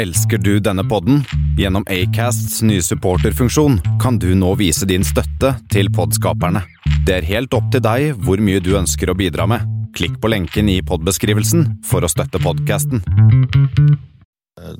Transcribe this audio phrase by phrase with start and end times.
[0.00, 1.18] Elsker du denne podden?
[1.60, 6.62] Gjennom Acasts nye supporterfunksjon kan du nå vise din støtte til podskaperne.
[7.04, 9.66] Det er helt opp til deg hvor mye du ønsker å bidra med.
[9.92, 13.02] Klikk på lenken i podbeskrivelsen for å støtte podkasten.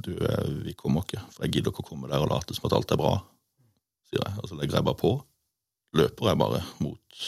[0.00, 2.70] Du, eh, vi kommer ikke, for jeg gidder ikke å komme der og late som
[2.70, 3.12] at alt er bra,
[4.08, 4.38] sier jeg.
[4.40, 5.10] Og så legger jeg bare på.
[6.00, 7.26] Løper jeg bare mot,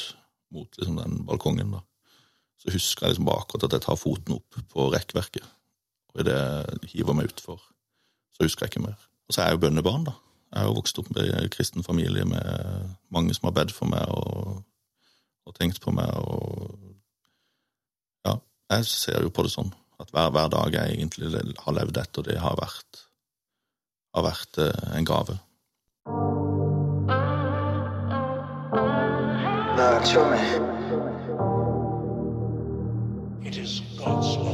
[0.56, 1.82] mot liksom den balkongen, da.
[2.56, 5.44] Så husker jeg liksom bare akkurat at jeg tar foten opp på rekkverket.
[6.14, 7.60] Og idet jeg hiver meg utfor,
[8.36, 9.08] så husker jeg ikke mer.
[9.28, 10.14] Og så er jeg jo bønnebarn, da.
[10.52, 13.88] Jeg har jo vokst opp med en kristen familie med mange som har bedt for
[13.88, 14.58] meg og,
[15.48, 16.10] og tenkt på meg.
[16.12, 16.76] og
[18.26, 18.36] Ja,
[18.76, 21.30] jeg ser jo på det sånn at hver, hver dag jeg egentlig
[21.64, 23.04] har levd etter det, har vært,
[24.16, 25.38] har vært eh, en gave.
[34.02, 34.51] Lord,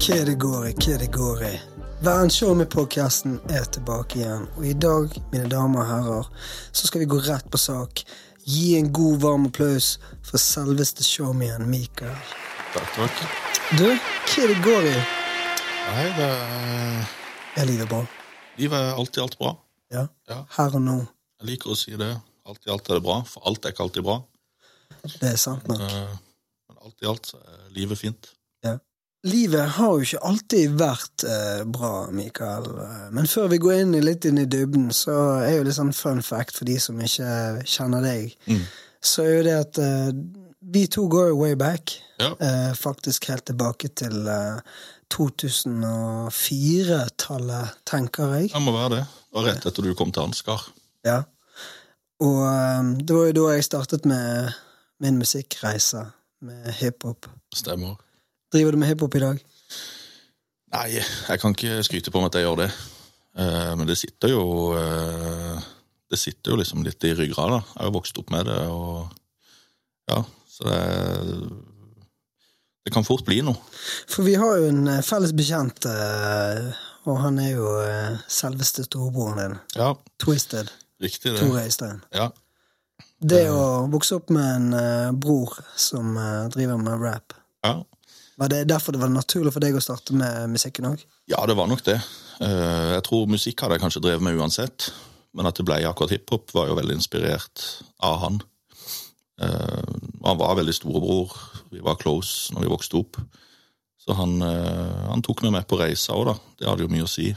[0.00, 1.56] Hva det går i, hva det går i.
[2.00, 4.46] Væren show med podcasten er tilbake igjen.
[4.56, 6.30] Og i dag, mine damer og herrer,
[6.72, 8.00] så skal vi gå rett på sak.
[8.48, 9.90] Gi en god, varm applaus
[10.24, 12.16] for selveste showman Mikael.
[12.72, 13.20] Takk, takk.
[13.76, 14.96] Du, hva det går i?
[15.90, 16.30] Nei, det
[17.60, 18.00] Er livet bra?
[18.56, 19.54] Livet er alltid alt bra.
[19.92, 20.08] Ja.
[20.32, 20.42] Ja.
[20.56, 20.98] Her og nå.
[21.42, 22.14] Jeg liker å si det.
[22.48, 24.20] Alt i alt er det bra, for alt er ikke alltid bra.
[25.04, 25.84] Det er sant nok.
[25.84, 26.20] Men,
[26.72, 28.32] Men alt i alt så er livet fint.
[29.28, 32.64] Livet har jo ikke alltid vært eh, bra, Mikael.
[32.84, 35.12] Eh, Men før vi går inn litt inn i dybden, så
[35.44, 37.28] er jo litt sånn fun fact for de som ikke
[37.68, 38.32] kjenner deg.
[38.48, 38.62] Mm.
[39.04, 40.08] Så er jo det at eh,
[40.72, 41.92] vi to går way back.
[42.20, 42.32] Ja.
[42.40, 44.60] Eh, faktisk helt tilbake til eh,
[45.12, 48.50] 2004-tallet, tenker jeg.
[48.54, 49.04] Det må være det.
[49.04, 50.60] Det var rett etter du kom til Ansgar.
[51.06, 51.18] Ja.
[52.24, 54.28] Og eh, det var jo da jeg startet med
[55.00, 56.02] min musikkreise
[56.44, 57.20] med hiphop.
[57.56, 57.94] Stemmer.
[58.50, 59.40] Driver du med hiphop i dag?
[60.74, 62.70] Nei, jeg kan ikke skryte på meg at jeg gjør det.
[63.38, 64.42] Eh, Men det sitter jo
[64.78, 65.58] eh,
[66.10, 67.60] Det sitter jo liksom litt i ryggrada.
[67.60, 67.62] da.
[67.74, 69.10] Jeg har jo vokst opp med det, og
[70.10, 70.80] ja, så det
[72.86, 73.58] Det kan fort bli noe.
[74.10, 75.86] For vi har jo en eh, felles bekjent,
[77.06, 77.68] og han er jo
[78.28, 79.58] selveste storebroren din.
[79.76, 80.70] Ja, Twisted.
[81.00, 81.40] riktig det.
[81.40, 82.00] Tore Øystein.
[82.14, 82.30] Ja,
[83.20, 86.14] Det å vokse opp med en bror som
[86.52, 87.34] driver med rap,
[87.64, 87.74] ja.
[88.40, 91.02] Var det derfor det var naturlig for deg å starte med musikken òg?
[91.30, 91.98] ja, det var nok det.
[92.40, 94.90] Eh, Jeg tror musikk hadde jeg kanskje drevet med uansett,
[95.36, 97.66] men at det ble akkurat hiphop, var jo veldig inspirert
[98.02, 98.40] av han.
[99.40, 99.84] Eh,
[100.24, 101.32] Han var veldig storebror.
[101.70, 103.16] Vi var close når vi vokste opp.
[104.00, 106.34] Så han, eh, han tok meg med på reisa òg, da.
[106.58, 107.30] Det hadde jo mye å si.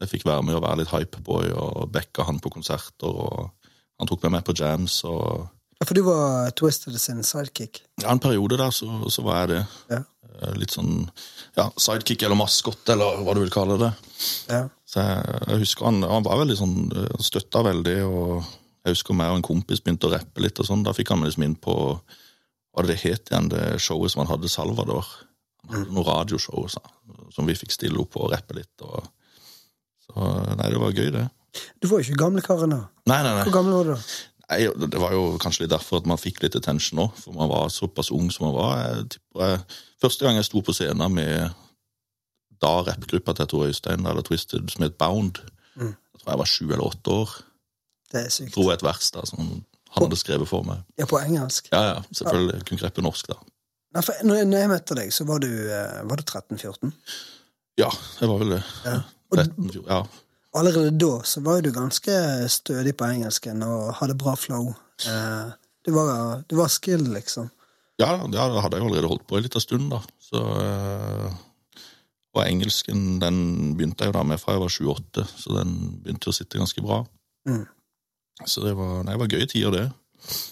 [0.00, 3.08] Jeg fikk være med og være litt hypeboy og backa han på konserter.
[3.10, 3.50] og
[3.98, 5.02] Han tok meg med på jams.
[5.04, 5.48] og
[5.80, 7.82] Ja, for du var Twisted sin sidekick.
[8.02, 9.66] ja, En periode der så, så var jeg det.
[9.90, 10.02] Ja.
[10.42, 11.08] Eh, Litt sånn
[11.58, 13.90] ja, sidekick eller maskot, eller hva du vil kalle det.
[14.50, 14.62] Ja.
[14.88, 18.30] Så jeg, jeg husker han, han var veldig sånn, han støtta veldig, og
[18.86, 21.20] jeg husker meg og en kompis begynte å rappe litt, og sånn, da fikk han
[21.20, 25.06] meg liksom inn på hva det het igjen, det showet som han hadde, Salvador.
[25.66, 26.80] Han hadde noe radioshow så,
[27.34, 28.86] som vi fikk stille opp på og rappe litt.
[28.86, 29.02] Og,
[30.06, 31.26] så nei, det var gøy, det.
[31.82, 32.80] Du var jo ikke gamle karen da.
[33.10, 34.00] Nei, nei, Hvor gammel var du da?
[34.52, 34.60] nei.
[34.94, 37.68] Det var jo kanskje litt derfor at man fikk litt attention òg, for man var
[37.74, 38.78] såpass ung som man var.
[38.86, 39.60] Jeg tipper jeg,
[40.02, 41.50] Første gang jeg sto på scenen med
[42.62, 45.38] da rappgruppa til Tor Øystein, eller Twisted, som het Bound,
[45.78, 45.94] Mm.
[45.94, 47.30] jeg tror jeg var sju eller åtte år.
[48.12, 48.54] Det er sykt.
[48.54, 49.62] dro et vers da, som han
[50.02, 50.80] hadde skrevet for meg.
[50.98, 51.68] Ja, på engelsk.
[51.72, 52.54] Ja, ja, selvfølgelig.
[52.54, 52.64] Ja.
[52.66, 53.34] kunne greppe norsk, da.
[53.94, 56.92] Ja, når jeg, møtte deg, så var du, eh, var du 13-14.
[57.78, 58.62] Ja, det var vel det.
[58.84, 58.96] Ja.
[59.34, 60.02] 13, ja.
[60.54, 64.74] allerede da så var du ganske stødig på engelsken og hadde bra flow.
[65.06, 65.52] Eh,
[65.86, 67.50] du, var, du var skill, liksom.
[67.98, 69.98] Ja, ja, det hadde jeg jo allerede holdt på en liten stund, da.
[70.22, 71.82] Så, eh,
[72.36, 73.40] og engelsken den
[73.78, 76.84] begynte jeg jo da med fra jeg var 28, så den begynte å sitte ganske
[76.84, 77.02] bra.
[77.48, 77.64] Mm.
[78.46, 79.86] Så det var, nei, det var gøye tider, det.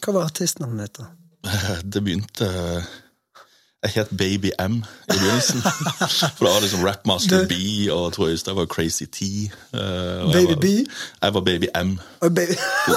[0.02, 1.12] Hva var artistnavnet ditt, da?
[1.92, 2.48] Det begynte
[3.86, 5.60] Jeg het Baby M i begynnelsen.
[6.36, 7.52] For da var liksom Rapmaster B,
[7.92, 9.20] og tror jeg var Crazy T.
[9.22, 10.66] eh, og jeg Baby var- B?
[11.22, 11.90] Jeg var Baby M.
[12.20, 12.56] Og baby,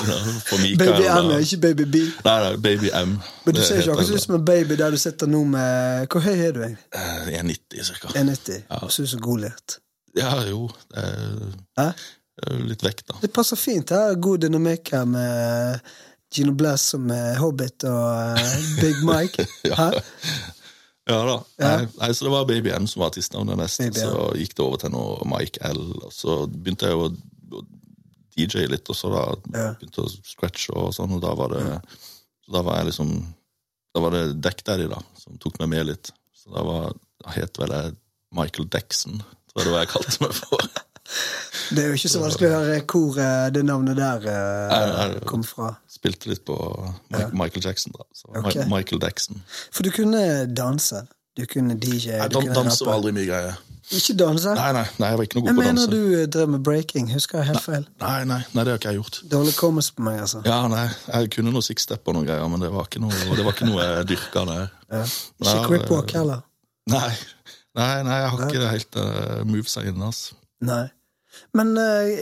[0.64, 1.96] Mikael, baby M, ja, ikke Baby B.
[2.26, 3.20] Nei, nei, Baby M.
[3.46, 6.20] Men du ser ikke akkurat ut som en baby der du sitter nå med Hvor
[6.26, 6.86] høy er du, egentlig?
[6.96, 8.08] Eh, 1,90 cirka.
[8.16, 8.62] 1,90?
[8.86, 9.78] Du ser ut som Goliat.
[10.18, 10.70] Ja, jo.
[10.90, 11.54] Det er,
[11.84, 11.90] Hæ?
[12.40, 13.20] det er litt vekt, da.
[13.22, 13.90] Det passer fint.
[13.94, 15.80] her, God dynamikk her med
[16.36, 19.46] Gino Blass som er Hobbit og eh, Big Mike.
[19.80, 19.90] Hæ?
[21.10, 21.36] Ja da.
[21.58, 21.70] Ja.
[21.80, 23.82] Nei, nei, så det var Baby M som var artistnavnet mest.
[23.82, 27.64] Baby Så gikk det over til noe Mike L, og så begynte jeg å å
[28.38, 29.24] DJ litt også, da.
[29.56, 29.68] Ja.
[29.80, 33.10] Begynte å scratche og sånn, og da var det så Da var jeg liksom
[33.94, 36.12] Da var det Deck Daddy, da, som tok meg med litt.
[36.38, 37.96] Så da var da het vel jeg
[38.38, 39.18] Michael Dexon,
[39.50, 40.70] tror jeg det var jeg kalte meg for.
[41.70, 45.44] Det er jo ikke så vanskelig å høre hvor eh, det navnet der eh, kom
[45.46, 45.76] fra.
[45.92, 46.58] Spilte litt på
[47.38, 48.06] Michael Jackson, da.
[48.16, 49.42] Så Mi- Michael Dexon.
[49.72, 51.06] For du kunne danse.
[51.38, 52.18] Du kunne DJ.
[52.28, 53.52] Du dan, danse var aldri mye greie.
[53.96, 54.52] Ikke danse?
[54.58, 56.62] Nei, nei, nei, jeg var ikke noe Jeg god på å mener du drev med
[56.66, 57.08] breaking.
[57.14, 57.86] Husker jeg helt feil?
[58.04, 59.20] Nei, nei, nei, det har ikke jeg gjort.
[59.32, 60.42] Dårlig kommelse på meg, altså.
[60.46, 63.46] Ja, nei, jeg kunne noe sixstep og noen greier, men det var ikke noe, det
[63.48, 64.44] var ikke noe jeg dyrka.
[64.50, 64.60] Nei.
[64.94, 65.02] Ja.
[65.06, 66.44] Ikke Ikke cripwalk heller.
[66.90, 67.10] Nei,
[67.80, 70.38] nei, nei, jeg har ikke helt uh, movesa inne, altså.
[70.70, 70.84] Nei.
[71.58, 72.20] Men eh,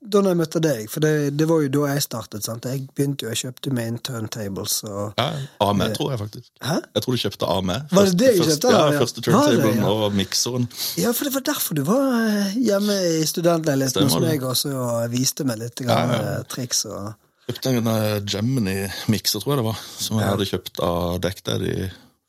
[0.00, 2.64] da når jeg møtte deg, for det, det var jo da jeg startet, sant?
[2.68, 5.28] jeg begynte jo, jeg kjøpte meg inn turntables og Ja,
[5.66, 6.48] AME, tror jeg faktisk.
[6.64, 6.76] Hæ?
[6.94, 7.78] Jeg tror du kjøpte AME.
[7.94, 8.72] Var det det jeg kjøpte?
[8.74, 9.00] Ja, Ja, ja.
[9.04, 9.90] første turntablen ja?
[9.94, 10.68] og mikseren.
[11.00, 15.10] Ja, for det var derfor du var eh, hjemme i studentleiligheten hos meg også og
[15.14, 17.12] viste meg litt grann, Ja, eh, triks og
[17.44, 17.88] Kjøpte en
[18.24, 21.74] Gemini-mikser, tror jeg det var, som jeg hadde kjøpt av Deck Daddy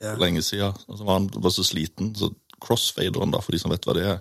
[0.03, 0.11] Ja.
[0.19, 0.73] lenge siden.
[0.91, 2.27] Og så var han var så sliten, så
[2.61, 4.19] crossfaderen, da, for de som vet hva det er,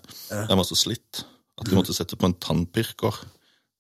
[0.49, 1.25] den var så slitt
[1.61, 3.15] at de måtte sette på en tannpirker.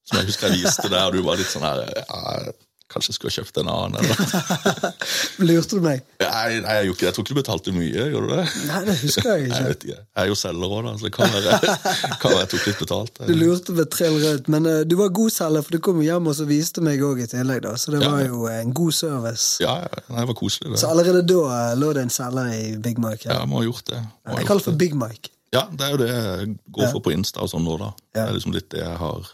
[0.05, 2.53] Som jeg husker jeg viste deg, og du var litt sånn her ja,
[2.93, 4.93] Kanskje jeg skulle ha kjøpt en annen, eller
[5.49, 6.03] Lurte du meg?
[6.21, 6.93] Nei, nei, jeg.
[7.00, 8.44] Jeg tror ikke du betalte mye, gjorde du det?
[8.69, 9.71] Nei, det husker jeg Jeg ikke.
[9.71, 9.97] vet ikke.
[10.05, 11.56] Jeg er jo selger òg, da, så det kan være,
[12.21, 13.23] kan være jeg tok litt betalt.
[13.25, 16.29] Du lurte med trill rødt, men uh, du var god selger, for du kom hjem
[16.31, 17.73] og så viste meg òg i tillegg, da.
[17.81, 18.12] Så det Ja.
[18.12, 19.49] var jo en god service.
[19.65, 20.82] Ja, ja, det var koselig, det.
[20.85, 23.25] Så allerede da eh, lå det en selger i Big Mike.
[23.25, 23.41] Ja, Ja.
[23.47, 24.05] jeg må ha gjort det.
[24.29, 25.32] Må Jeg kaller det for Big Mike.
[25.55, 27.93] Ja, det er jo det jeg går for på Insta og sånn nå, da.
[28.15, 29.33] Det er liksom litt det jeg har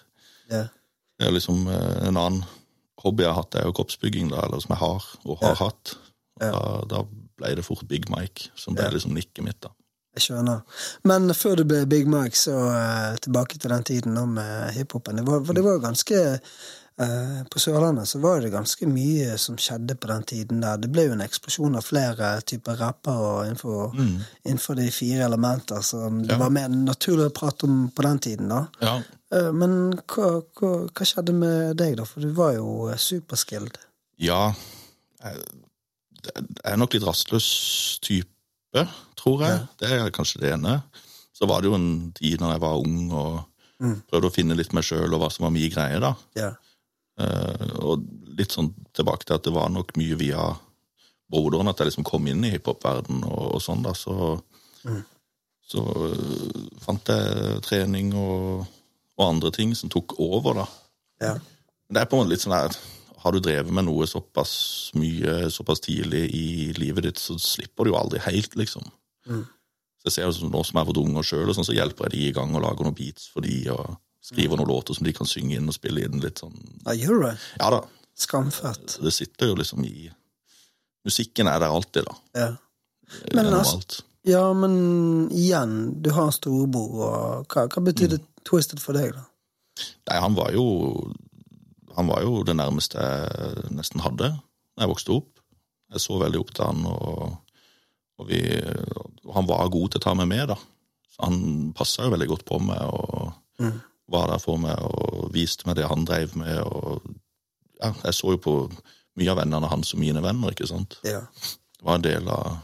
[0.50, 0.66] Ja.
[1.20, 2.44] Det er liksom eh, en annen
[3.02, 5.58] hobby jeg har hatt, det er jo kroppsbygging, da, eller som jeg har, og har
[5.60, 5.92] hatt.
[6.40, 7.02] Da, da
[7.40, 9.72] ble det fort Big Mike, som ble liksom nikket mitt, da.
[10.16, 10.64] Jeg skjønner.
[11.06, 15.20] Men før du ble Big Mike, så uh, tilbake til den tiden nå med hiphopen.
[15.20, 16.22] Det var, det var jo ganske
[17.50, 20.76] På Sørlandet så var det ganske mye som skjedde på den tiden der.
[20.82, 23.94] Det ble jo en eksplosjon av flere typer rappere innenfor,
[24.44, 26.38] innenfor de fire elementer, så det Ja.
[26.42, 28.66] var mer naturlig å prate om på den tiden, da.
[28.82, 28.98] Ja,
[29.32, 32.04] Eh, Men hva, hva, hva skjedde med deg, da?
[32.04, 33.76] For du var jo eh, superskilled.
[34.18, 34.52] ja
[35.22, 35.36] jeg,
[36.64, 37.46] er nok litt rastløs
[38.02, 38.82] type,
[39.16, 39.60] tror jeg.
[39.78, 40.82] Det er kanskje det ene.
[41.32, 43.44] Så var det jo en tid når jeg var ung og
[44.10, 46.14] prøvde å finne litt meg sjøl og hva som var mye greie, da.
[46.36, 46.50] Ja.
[47.20, 48.04] Eh, og
[48.38, 50.50] litt sånn tilbake til at det var nok mye via
[51.30, 53.94] broderen at jeg liksom kom inn i hiphop-verden og, og sånn, da.
[53.96, 54.38] Så,
[55.70, 58.64] så eh, fant jeg trening og,
[59.18, 60.68] og andre ting som tok over, da.
[61.26, 61.38] ja.
[61.90, 62.76] Det er på en måte litt sånn der
[63.18, 64.52] Har du drevet med noe såpass
[64.94, 68.86] mye såpass tidlig i livet ditt, så slipper du jo aldri helt, liksom.
[69.98, 72.22] Så jeg ser jo Nå som jeg har fått unger sjøl, så hjelper jeg de
[72.28, 75.28] i gang og lager noen beats for de, og skriver noen låter som de kan
[75.28, 77.36] synge inn og spille inn litt sånn ja gjør du det?
[77.60, 77.80] Ja da.
[78.20, 78.98] Skamfett.
[79.00, 80.10] Det sitter jo liksom i
[81.08, 82.14] Musikken er der alltid, da.
[82.36, 82.48] Ja.
[83.32, 88.80] Men Gjennom altså- Ja, men igjen, du har en storebror, og hva, hva betydde Twisted
[88.80, 89.24] for deg, da?
[90.10, 91.14] Nei, han var jo
[91.96, 94.28] Han var jo det nærmeste jeg nesten hadde
[94.76, 95.40] da jeg vokste opp.
[95.92, 97.34] Jeg så veldig opp til han, og,
[98.18, 98.38] og, vi,
[99.26, 100.56] og han var god til å ta meg med, da.
[101.10, 103.34] Så han passa jo veldig godt på meg og
[104.10, 106.58] var der for meg og viste meg det han drev med.
[106.66, 107.04] Og
[107.80, 108.54] ja, jeg så jo på
[109.20, 110.98] mye av vennene hans som mine venner, ikke sant.
[111.06, 111.22] Ja.
[111.76, 112.58] Det var en del av,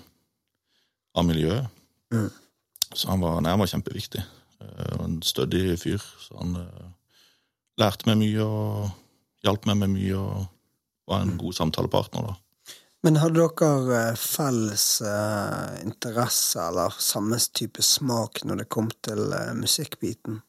[1.17, 1.71] av miljøet.
[2.15, 2.31] Mm.
[2.93, 4.23] Så han var, nei, han var kjempeviktig.
[4.63, 6.03] Eh, En stødig fyr.
[6.23, 6.91] Så han uh,
[7.81, 10.47] lærte meg mye og hjalp meg med mye og
[11.07, 12.33] var en god samtalepartner.
[12.33, 12.35] da.
[13.07, 19.31] Men hadde dere eh, felles eh, interesse eller samme type smak når det kom til
[19.37, 20.41] eh, musikkbiten?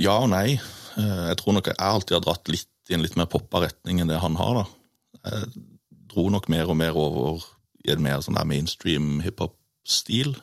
[0.00, 0.58] Ja og nei.
[0.98, 4.00] Eh, Jeg tror nok jeg alltid har dratt litt i en litt mer poppa retning
[4.02, 4.62] enn det han har.
[4.62, 4.66] da.
[5.30, 5.64] Jeg
[6.12, 7.42] dro nok mer og mer over
[7.86, 10.36] i en mer sånn der mainstream hiphop-stil.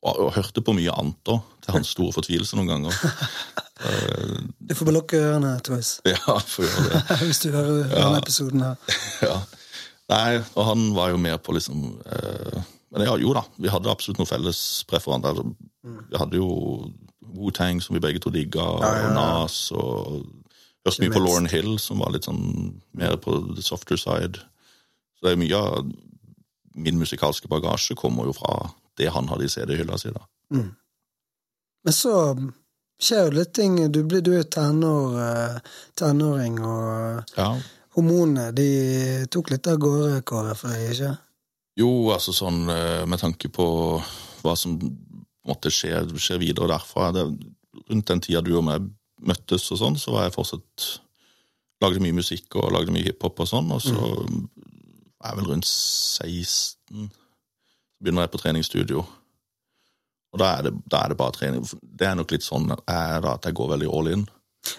[0.00, 3.00] Og, og hørte på mye annet òg, til hans store fortvilelse noen ganger.
[3.80, 5.94] Du får belokke ørene, Toys.
[6.12, 6.98] Ja, får gjøre det.
[7.30, 8.76] hvis du hører denne episoden her.
[9.24, 9.38] ja.
[10.10, 12.56] Nei, og han var jo mer på liksom eh,
[12.90, 15.38] Men ja, jo da, vi hadde absolutt noe felles preferanser.
[15.38, 16.48] Altså, Vi hadde jo
[17.36, 20.24] Wu-Tang, som vi begge to digga, og Nas, og
[20.86, 21.22] hørte mye på.
[21.24, 24.40] Lauren Hill, som var litt sånn mer på the softer side.
[25.18, 25.90] Så det er mye av
[26.74, 30.10] min musikalske bagasje kommer jo fra det han hadde i CD-hylla si.
[30.14, 30.22] da.
[30.50, 32.14] Men så
[33.00, 33.78] skjer jo litt ting.
[33.92, 35.58] Du, blir, du er tenår, eh,
[35.96, 37.54] tenåring, og Ja.
[37.96, 41.18] hormonene de tok litt av gårde, Kåre, for deg, ikke?
[41.80, 43.66] Jo, altså sånn eh, med tanke på
[44.42, 44.76] hva som
[45.48, 47.26] måtte skje, skje videre derfra det,
[47.90, 48.82] Rundt den tida du og meg
[49.22, 50.88] møttes og sånn, så var jeg fortsatt
[51.80, 55.64] Lagde mye musikk og lagde mye hiphop og sånn, og så er jeg vel rundt
[55.68, 57.06] 16
[58.02, 59.00] begynner jeg på treningsstudio.
[60.34, 61.64] Og da er det, da er det bare trening.
[61.80, 64.26] Det er nok litt sånn er da, at jeg går veldig all in.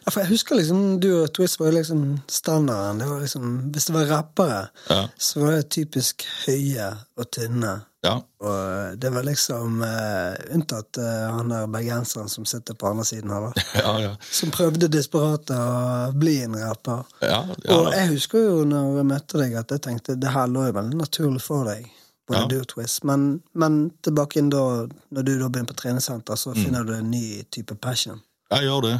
[0.06, 3.02] Ja, for jeg husker liksom du og Twist var jo liksom standarden.
[3.02, 4.60] Det var liksom, hvis det var rappere,
[4.94, 5.02] Ja.
[5.18, 7.74] så var det typisk høye og tynne.
[8.04, 13.06] Ja, Og det var liksom uh, Unntatt uh, han der bergenseren som sitter på andre
[13.06, 13.64] siden her, da.
[13.84, 14.12] ja, ja.
[14.32, 17.04] Som prøvde desperat å bli en rapper.
[17.22, 20.50] ja, ja Og jeg husker jo når jeg møtte deg, at jeg tenkte det her
[20.50, 21.86] lå jo veldig naturlig for deg.
[22.32, 22.62] Både Ja.
[22.64, 23.04] og Twist.
[23.06, 26.64] Men, men tilbake inn da, når du da begynner på treningssenter, så Mm.
[26.66, 28.22] finner du en ny type passion.
[28.52, 28.96] Jeg gjør det.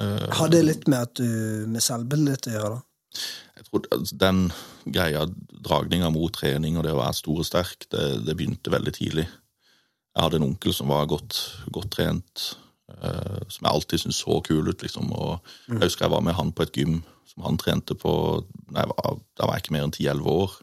[0.00, 2.80] Uh, Har det litt med at du med selvbildet å gjøre, da?
[3.56, 4.44] Jeg tror Den
[4.84, 5.24] greia,
[5.64, 9.26] dragninga mot trening og det å være stor og sterk, det, det begynte veldig tidlig.
[10.16, 11.38] Jeg hadde en onkel som var godt,
[11.72, 12.44] godt trent,
[12.94, 14.82] eh, som jeg alltid syntes så kul ut.
[14.82, 18.12] liksom, og Jeg husker jeg var med han på et gym som han trente på
[18.72, 20.56] da var, da var jeg ikke mer enn 10-11 år.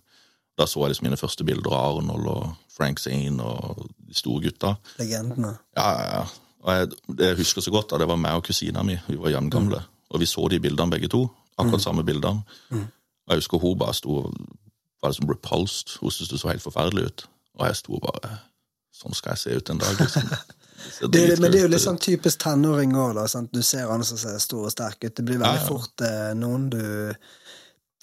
[0.58, 4.48] Da så jeg liksom mine første bilder av Arnold og Frank Zane og de store
[4.48, 4.76] gutta.
[5.02, 5.56] Legendene.
[5.78, 6.26] Ja, ja, ja.
[6.64, 8.96] Og jeg, jeg husker så godt, da, det var meg og kusina mi.
[9.10, 9.82] Vi var jevngamle.
[10.14, 11.26] Og vi så de bildene begge to.
[11.58, 12.44] Akkurat samme bildene.
[12.70, 12.88] Mm.
[13.30, 14.34] jeg husker hun bare sto og
[15.04, 15.98] var liksom repulsed.
[16.00, 17.26] Hun syntes det så helt forferdelig ut.
[17.60, 18.40] Og jeg sto bare
[18.94, 20.28] Sånn skal jeg se ut en dag, liksom.
[21.00, 23.18] Det Det, men det er jo litt sånn typisk tenåring òg,
[23.52, 25.16] Du ser han som ser stor og sterk ut.
[25.16, 25.68] Det blir veldig Ja, ja.
[25.68, 27.14] fort eh, noen du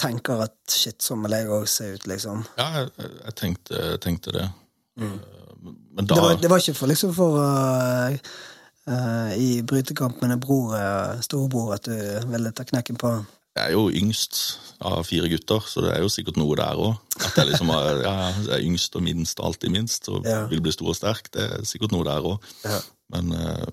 [0.01, 2.45] tenker at shit, sånn vil jeg òg se ut, liksom.
[2.59, 4.47] Ja, jeg, jeg tenkte, tenkte det.
[4.99, 5.19] Mm.
[5.97, 8.17] Men da Det var, det var ikke for liksom for uh,
[8.89, 13.29] uh, i brytekamp med en bror, uh, storebror, at du ville ta knekken på han.
[13.61, 14.39] Jeg er jo yngst
[14.81, 16.95] av fire gutter, så det er jo sikkert noe der òg.
[17.21, 18.15] At jeg liksom er, ja,
[18.47, 20.47] jeg er yngst og minst alltid minst, og Ja.
[20.49, 21.29] vil bli stor og sterk.
[21.35, 22.41] Det er sikkert noe der òg.
[22.65, 22.79] Ja.
[23.13, 23.67] Men, eh,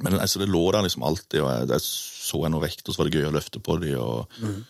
[0.00, 2.94] men altså, det lå der liksom alltid, og jeg, jeg så jeg noe vekt, og
[2.94, 4.64] så var det gøy å løfte på de, og Mm.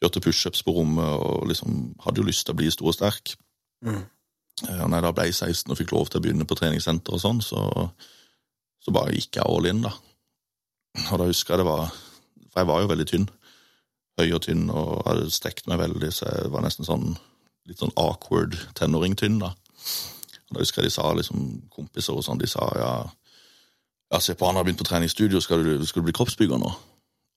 [0.00, 3.34] kjørte pushups på rommet, og liksom hadde jo lyst til å bli stor og sterk.
[3.84, 4.04] Mm.
[4.80, 7.20] Og når jeg da ble 16 og fikk lov til å begynne på treningssenter og
[7.20, 7.90] sånn, så,
[8.80, 9.92] så bare gikk jeg all in, da.
[11.12, 11.92] Og da husker jeg det var
[12.50, 13.28] For jeg var jo veldig tynn.
[14.18, 17.12] Høy og tynn, og hadde stekt meg veldig, så jeg var nesten sånn
[17.68, 19.52] litt sånn awkward tenåring-tynn, da.
[20.50, 22.92] Og da husker jeg de sa liksom kompiser og sånn, de sa ja,
[24.10, 26.72] ja se på han har begynt på treningsstudio, skal du, skal du bli kroppsbygger nå?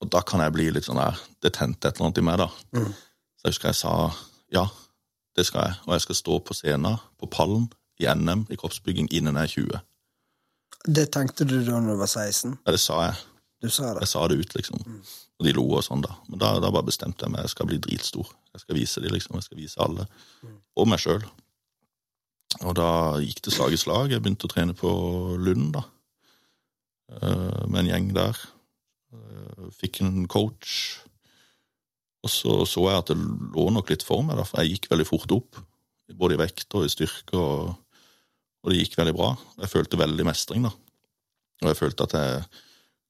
[0.03, 2.41] Og da kan jeg bli litt sånn der, det tente et eller annet i meg,
[2.41, 2.49] da.
[2.75, 2.89] Mm.
[3.37, 3.93] Så jeg husker jeg sa
[4.53, 4.67] ja,
[5.37, 7.69] det skal jeg, og jeg skal stå på scenen, på pallen,
[8.01, 9.83] i NM i kroppsbygging innen jeg er 20.
[10.97, 12.57] Det tenkte du da når du var 16?
[12.65, 13.19] Ja, det sa jeg.
[13.63, 14.01] Du sa det?
[14.03, 14.81] Jeg sa det ut, liksom.
[15.43, 16.13] Og de lo og sånn, da.
[16.31, 18.29] Men da, da bare bestemte jeg meg, jeg skal bli dritstor.
[18.55, 19.35] Jeg skal vise dem, liksom.
[19.35, 20.05] Jeg skal vise alle.
[20.79, 21.23] Og meg sjøl.
[22.63, 24.13] Og da gikk det slag i slag.
[24.13, 24.89] Jeg begynte å trene på
[25.41, 25.83] Lund, da.
[27.17, 28.39] Eh, Med en gjeng der.
[29.11, 30.77] Eh, Fikk en coach.
[32.23, 34.91] Og så så jeg at det lå nok litt for meg, da, for jeg gikk
[34.93, 35.59] veldig fort opp.
[36.13, 37.73] Både i vekt og i styrke, og,
[38.63, 39.33] og det gikk veldig bra.
[39.59, 40.71] Jeg følte veldig mestring, da.
[41.63, 42.45] Og jeg følte at jeg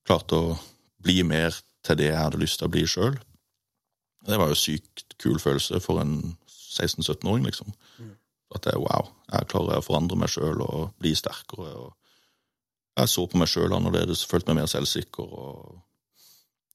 [0.07, 0.55] klarte å
[1.03, 3.17] bli mer til det jeg hadde lyst til å bli sjøl.
[4.23, 6.15] Det var jo sykt kul følelse for en
[6.47, 7.73] 16-17-åring, liksom.
[8.53, 11.73] At jeg, wow, jeg klarer å forandre meg sjøl og bli sterkere.
[11.83, 15.25] Og jeg så på meg sjøl annerledes, følte meg mer selvsikker.
[15.25, 15.79] Og...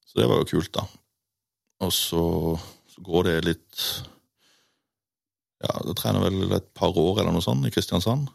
[0.09, 0.85] Så det var jo kult, da.
[1.85, 2.23] Og så,
[2.91, 3.83] så går det litt
[5.63, 8.27] Ja, da trener jeg vel et par år eller noe sånt i Kristiansand.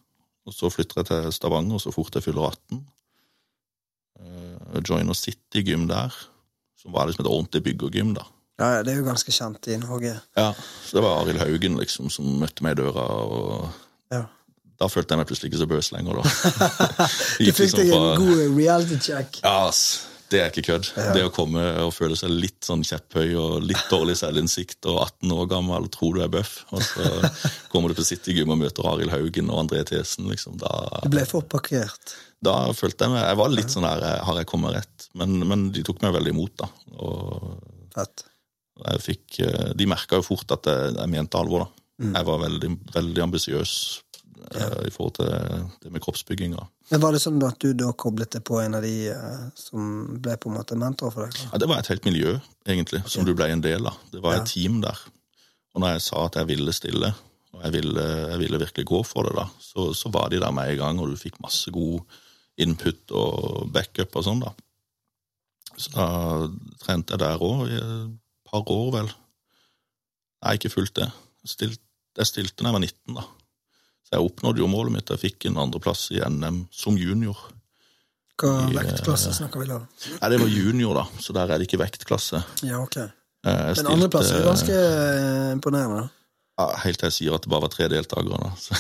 [0.44, 2.82] Og så flytter jeg til Stavanger så fort jeg fyller 18.
[4.20, 6.12] Uh, joiner City Gym der,
[6.84, 8.26] som var liksom et ordentlig byggergym, da.
[8.60, 10.12] Ja, ja, det er jo ganske kjent i Norge.
[10.38, 10.52] Ja,
[10.86, 13.68] så Det var Arild Haugen liksom som møtte meg i døra, og
[14.14, 14.26] Ja.
[14.78, 16.24] da følte jeg meg plutselig ikke så bøs lenger, da.
[17.40, 18.18] Du fikk liksom deg en bare...
[18.20, 19.40] god reality check.
[19.42, 19.86] Ja, ass.
[20.32, 20.86] Det er ikke kødd.
[21.14, 25.34] Det å komme og føle seg litt sånn kjepphøy og litt dårlig selvinnsikt og 18
[25.36, 27.04] år gammel, og tror du er bøff, og så
[27.70, 30.56] kommer du på City Gym og møter Arild Haugen og André Thesen, liksom.
[30.62, 30.70] Da,
[31.04, 32.16] Du ble for parkert.
[32.44, 35.08] Da følte jeg meg Jeg var litt sånn der Har jeg kommet rett?
[35.18, 36.68] Men, men de tok meg veldig imot, da.
[37.00, 37.58] Og
[37.94, 38.24] Fett.
[38.84, 41.82] jeg fikk eh, De merka jo fort at jeg, jeg mente alvor, da.
[42.18, 43.72] Jeg var veldig, veldig ambisiøs
[44.54, 44.66] ja.
[44.84, 45.28] i forhold til
[45.84, 46.64] det med kroppsbygginga.
[46.90, 49.92] Men Var det sånn at du da koblet deg på en av de eh, som
[50.20, 51.38] ble på en måte mentor for deg?
[51.52, 52.34] Ja, det var et helt miljø,
[52.66, 53.96] egentlig, som du ble en del av.
[54.12, 54.42] Det var Ja.
[54.42, 54.98] et team der.
[55.74, 57.14] Og når jeg sa at jeg ville stille,
[57.54, 60.52] og jeg ville, jeg ville virkelig gå for det, da, så, så var de der
[60.54, 62.02] med en gang, og du fikk masse god
[62.60, 64.52] input og backup og sånn, da.
[65.74, 66.06] Så da
[66.84, 68.12] trente jeg der òg i et
[68.46, 69.10] par år, vel.
[70.44, 71.08] Nei, ikke fullt det.
[71.44, 71.82] Jeg stilte,
[72.20, 73.26] jeg stilte da jeg var 19, da.
[74.04, 75.10] Så jeg oppnådde jo målet mitt.
[75.10, 77.38] Jeg fikk en andreplass i NM som junior.
[78.40, 79.80] Hva vektklasse eh, snakker vi da?
[80.18, 82.42] Nei, det var junior, da, så der er det ikke vektklasse.
[82.66, 82.98] Ja, ok.
[83.00, 86.08] Eh, jeg Men andreplass er ganske eh, imponerende.
[86.54, 88.38] Ja, Helt til jeg sier at det bare var tre deltakere.
[88.38, 88.50] Da.
[88.62, 88.76] Så,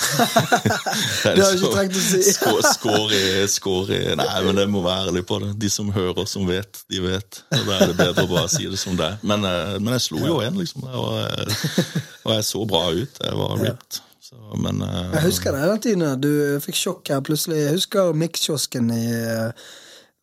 [1.34, 2.20] Det har jeg ikke trengt å si.
[2.36, 5.50] Skåre skår i, skår i Nei, men jeg må være ærlig på det.
[5.64, 7.42] De som hører, som vet, de vet.
[7.50, 9.20] Og Da er det bedre å bare si det som det er.
[9.26, 10.86] Men, eh, men jeg slo jo én, liksom.
[10.86, 13.22] Jeg og jeg så bra ut.
[13.26, 14.02] Jeg var ripped.
[14.24, 16.14] Så, men eh, Jeg husker det Tine.
[16.22, 16.30] Du
[16.62, 17.58] fikk sjokk her plutselig.
[17.66, 19.06] Jeg husker Mix-kiosken i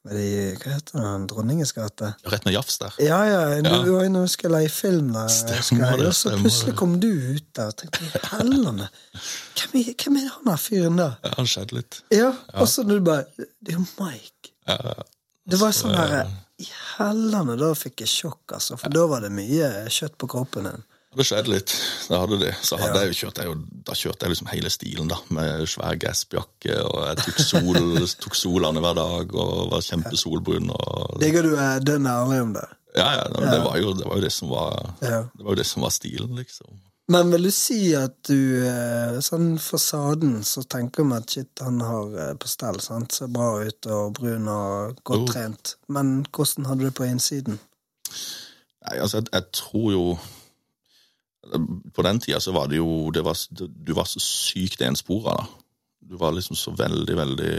[0.10, 1.28] i- Hva heter den?
[1.28, 2.14] Dronningens gate?
[2.26, 2.94] rett med jafs der.
[3.00, 3.62] Ja, ja.
[3.62, 3.84] Du Ja.
[3.86, 5.28] var inne og skulle leie film der.
[5.28, 6.08] Stemmer.
[6.08, 8.00] Og så plutselig kom du ut der og tenkte
[8.32, 8.90] hellene.
[9.56, 11.18] Hvem, er- hvem er han der fyren der?
[11.24, 12.02] Ja, han skjedde litt.
[12.12, 14.50] Ja, og så du bare Det er jo Mike.
[14.68, 14.78] Ja,
[15.48, 16.28] Det var sånn herre
[16.60, 16.68] I
[16.98, 18.78] hellene, da fikk jeg sjokk, altså.
[18.78, 20.84] For da var det mye kjøtt på kroppen din.
[21.12, 21.72] Det skjedde litt.
[22.08, 22.52] Det hadde det.
[22.64, 23.06] Så hadde Ja.
[23.06, 23.56] jeg jo kjørt, jeg,
[23.88, 25.18] da kjørte jeg liksom hele stilen, da.
[25.36, 27.90] Med svær gassjakke, og jeg tok sol,
[28.24, 30.70] tok solene hver dag og var kjempesolbrun.
[30.72, 32.68] Og, Digger du er dønn ærlig om det?
[32.96, 35.20] ja, ja, det, det, var jo, det var jo det som var Ja.
[35.36, 36.80] Det var jo det som var stilen, liksom.
[37.12, 41.82] Men vil du si at du eh, Sånn fasaden, så tenker vi at shit, han
[41.84, 43.12] har eh, på stell, sant?
[43.12, 45.32] Ser bra ut og brun og godt Jo.
[45.34, 45.76] trent.
[45.92, 47.60] Men hvordan hadde du det på innsiden?
[48.88, 50.06] Nei, altså, jeg, jeg tror jo
[51.94, 55.46] På den tida så var det jo det var, Du var så sykt enspora, da.
[56.12, 57.54] Du var liksom så veldig, veldig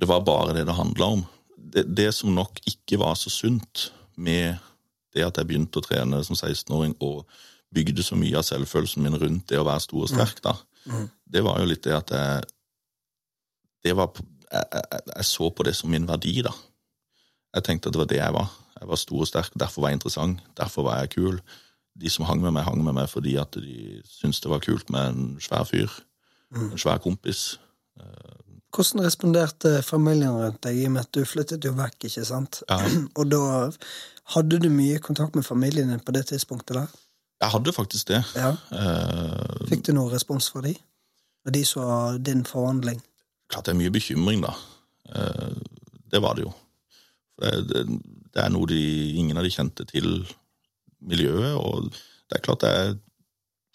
[0.00, 1.24] Det var bare det det handla om.
[1.56, 4.56] Det, det som nok ikke var så sunt med
[5.14, 7.24] det at jeg begynte å trene som 16-åring og
[7.74, 10.56] bygde så mye av selvfølelsen min rundt det å være stor og sterk, da,
[10.86, 11.08] Mm.
[11.26, 12.42] det var jo litt det at jeg
[13.82, 14.12] det var,
[14.52, 16.52] jeg, jeg, jeg så på det som min verdi, da.
[17.56, 18.52] Jeg tenkte at det var det jeg var.
[18.80, 21.40] Jeg var stor og sterk, derfor var jeg interessant, derfor var jeg kul.
[21.96, 24.90] De som hang med meg, hang med meg fordi at de syntes det var kult
[24.92, 25.92] med en svær fyr.
[26.56, 27.56] En svær kompis.
[28.76, 32.60] Hvordan responderte familien rundt deg, i og med at du flyttet jo vekk, ikke sant?
[32.68, 32.76] Ja.
[33.18, 33.40] Og da
[34.34, 36.92] hadde du mye kontakt med familien din på det tidspunktet der?
[37.40, 38.22] Jeg hadde faktisk det.
[38.36, 38.52] Ja.
[38.72, 40.74] Eh, Fikk du noe respons fra de?
[41.46, 41.84] Og de så
[42.18, 43.00] din forvandling?
[43.46, 44.52] klart det er mye bekymring, da.
[45.14, 45.58] Eh,
[46.12, 46.52] det var det jo.
[47.40, 47.82] Det, det,
[48.34, 48.80] det er noe de,
[49.20, 50.24] ingen av de kjente til
[51.06, 52.94] miljøet, og det er klart det er,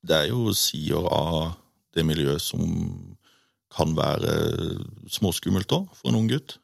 [0.04, 1.54] det er jo sider av
[1.96, 2.62] det miljøet som
[3.72, 4.34] kan være
[5.12, 6.58] småskummelt òg, for en ung gutt.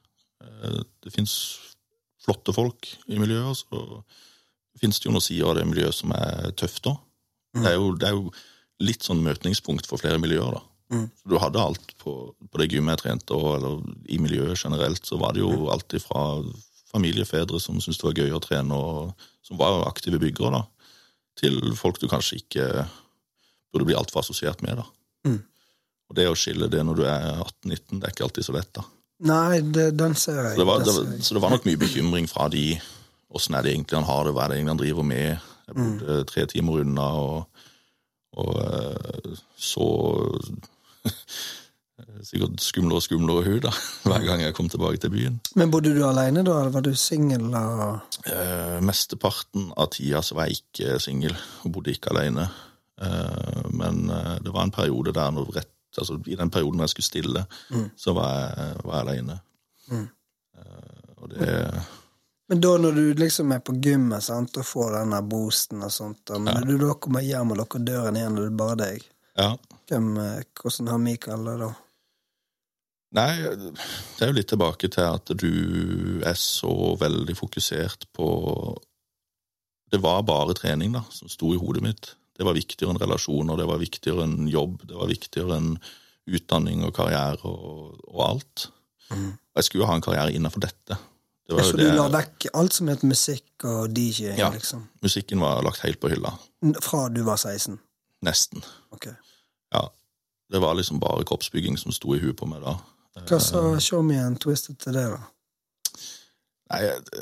[0.43, 1.33] Eh, Det fins
[2.25, 4.03] flotte folk i miljøet, og så
[4.81, 6.97] fins det jo noen sider av det miljøet som er tøft òg.
[7.55, 8.31] Det, er jo- det er jo
[8.83, 10.61] litt sånn møtningspunkt for flere miljøer, da.
[11.23, 15.03] Så Du hadde alt på, på det gymmet jeg trente, og, eller i miljøet generelt,
[15.05, 16.43] så var det jo alltid fra
[16.91, 20.63] familiefedre som syntes det var gøy å trene, og som var aktive byggere, da,
[21.39, 22.67] til folk du kanskje ikke
[23.73, 24.85] burde bli altfor assosiert med, da.
[25.27, 25.41] Mm.
[26.07, 28.71] Og det å skille det når du er 18-19, det er ikke alltid så lett,
[28.77, 28.85] da.
[29.27, 30.53] Nei, det, den ser jeg.
[30.55, 32.65] Så det, var, det, var- så det var nok mye bekymring fra de.
[33.35, 35.47] Åssen er det egentlig han har det, hva er det egentlig han driver med?
[35.67, 37.63] Jeg bodde tre timer unna og,
[38.39, 39.87] og eh, så
[42.25, 43.71] sikkert skumlere og skumlere hud da,
[44.07, 45.39] hver gang jeg kom tilbake til byen.
[45.59, 47.49] Men bodde du alene da, eller var du singel?
[47.53, 52.47] Eh, mesteparten av tida så var jeg ikke singel og bodde ikke alene.
[53.01, 56.93] Eh, men eh, det var en periode der når rett, altså i den perioden jeg
[56.95, 57.45] skulle stille,
[57.97, 59.39] så var jeg, var jeg alene.
[59.91, 61.47] Eh, og det
[62.47, 65.91] Men da når du liksom er på gymmet sant, og får den der boosten og
[65.91, 66.61] sånt, og men ja.
[66.63, 69.49] du da kommer hjem og lukker døren igjen, og det er bare deg, Ja.
[69.89, 71.71] hvem, eh, hvordan har Michael det da?
[73.17, 78.27] Nei, det er jo litt tilbake til at du er så veldig fokusert på
[79.91, 82.09] Det var bare trening da, som sto i hodet mitt.
[82.37, 85.69] Det var viktigere enn relasjoner, det var viktigere enn jobb, det var viktigere enn
[86.27, 88.65] utdanning og karriere og, og alt.
[89.15, 90.97] Og jeg skulle jo ha en karriere innenfor dette.
[91.47, 91.87] Det var Så det...
[91.87, 94.49] du la vekk alt som het musikk og DJ, Ja.
[94.51, 94.83] liksom?
[95.01, 96.33] Musikken var lagt helt på hylla.
[96.83, 97.79] Fra du var 16?
[98.27, 98.63] Nesten.
[98.91, 99.07] Ok.
[99.71, 99.85] Ja.
[100.51, 102.75] Det var liksom bare kroppsbygging som sto i huet på meg da.
[103.25, 105.19] Hva sa Show Me and Twisted til det, da?
[106.67, 106.81] Nei,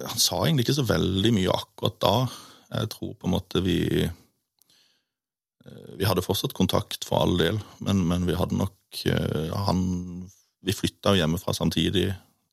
[0.09, 2.13] han sa egentlig ikke så veldig mye akkurat da.
[2.75, 4.13] Jeg tror på en måte vi eh,
[5.99, 9.83] Vi hadde fortsatt kontakt for all del, men, men vi hadde nok eh, Han
[10.65, 12.07] Vi flytta jo hjemmefra samtidig.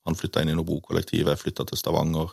[0.04, 2.28] Han flytta inn i noe bokollektiv, jeg flytta til Stavanger.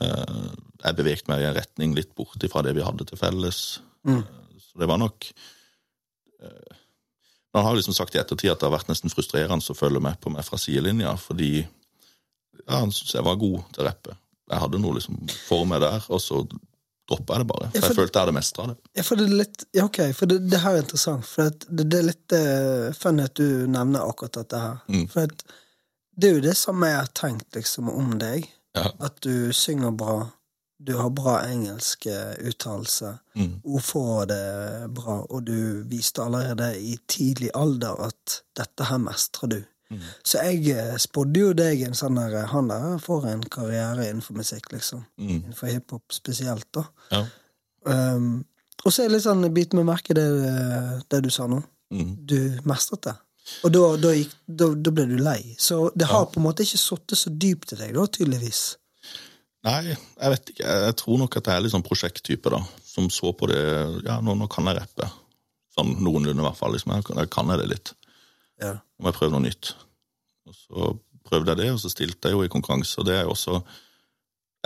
[0.00, 0.50] Eh,
[0.84, 3.80] Jeg bevegde meg i en retning litt bort ifra det vi hadde til felles.
[4.06, 4.20] Mm.
[4.20, 5.32] Eh, Så det var nok
[7.54, 10.00] eh, Han har liksom sagt i ettertid at det har vært nesten frustrerende å følge
[10.00, 14.16] med på meg fra sidelinja, fordi ja, han syntes jeg var god til å rappe.
[14.48, 16.42] Jeg hadde noe liksom for meg der, og så
[17.08, 17.68] droppa jeg det bare.
[17.68, 18.76] For Ja, for- jeg følte jeg hadde mestra det.
[18.96, 21.24] Ja, for det er litt Ja, ok, for det, det her er interessant.
[21.28, 24.76] For det, det er litt uh, funny at du nevner akkurat dette her.
[24.88, 25.06] Mm.
[25.08, 25.42] For at
[26.18, 28.48] Det er jo det samme jeg har tenkt liksom om deg.
[28.76, 28.90] Ja.
[29.00, 30.26] At du synger bra.
[30.78, 33.16] Du har bra engelsk eh, uttalelse.
[33.34, 33.56] Mm.
[33.66, 39.58] Ordforrådet er bra, og du viste allerede i tidlig alder at dette her mestrer du.
[39.90, 40.04] Mm.
[40.22, 44.36] Så jeg eh, spådde jo deg en sånn der Han der får en karriere innenfor
[44.38, 45.02] musikk, liksom.
[45.18, 45.28] Mm.
[45.40, 46.84] Innenfor hiphop spesielt, da.
[47.10, 47.24] Ja.
[47.88, 48.44] Um,
[48.84, 50.28] og så er det litt sånn bit meg merke det,
[51.10, 51.62] det du sa nå.
[51.90, 52.10] Mm.
[52.28, 52.38] Du
[52.68, 53.16] mestret det.
[53.64, 55.56] Og da, da, gikk, da, da ble du lei.
[55.58, 56.30] Så det har Ja.
[56.30, 58.76] på en måte ikke sittet så dypt i deg, da, tydeligvis.
[59.66, 60.66] Nei, jeg vet ikke.
[60.86, 62.60] Jeg tror nok at jeg er litt sånn prosjekttype, da.
[62.86, 63.58] Som så på det
[64.06, 65.08] Ja, nå, nå kan jeg rappe.
[65.74, 66.72] Sånn noenlunde, i hvert fall.
[66.76, 66.94] Liksom.
[66.94, 67.18] Jeg, kan-
[67.50, 67.92] jeg det litt.
[68.62, 68.72] Ja.
[68.78, 69.72] Nå må jeg prøve noe nytt.
[70.46, 72.98] Og så prøvde jeg det, og så stilte jeg jo i konkurranse.
[72.98, 73.62] Og det er jo også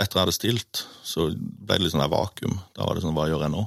[0.01, 2.55] Etter jeg hadde stilt, så ble det litt sånn der vakuum.
[2.73, 3.59] Da var det sånn Hva gjør jeg nå?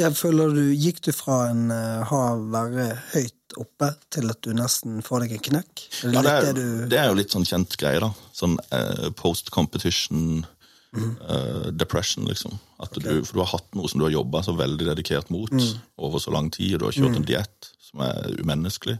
[0.00, 4.50] Jeg føler du, Gikk du fra en uh, ha være høyt oppe til at du
[4.56, 5.84] nesten får deg en knekk?
[6.02, 8.10] Ja, det, er, det du det er jo litt sånn kjent greie, da.
[8.34, 10.42] Sånn uh, post competition
[10.94, 12.58] eh, depression, liksom.
[12.82, 15.54] At du, for du har hatt noe som du har jobba så veldig dedikert mot
[15.96, 18.98] over så lang tid, og du har kjørt en diett som er umenneskelig,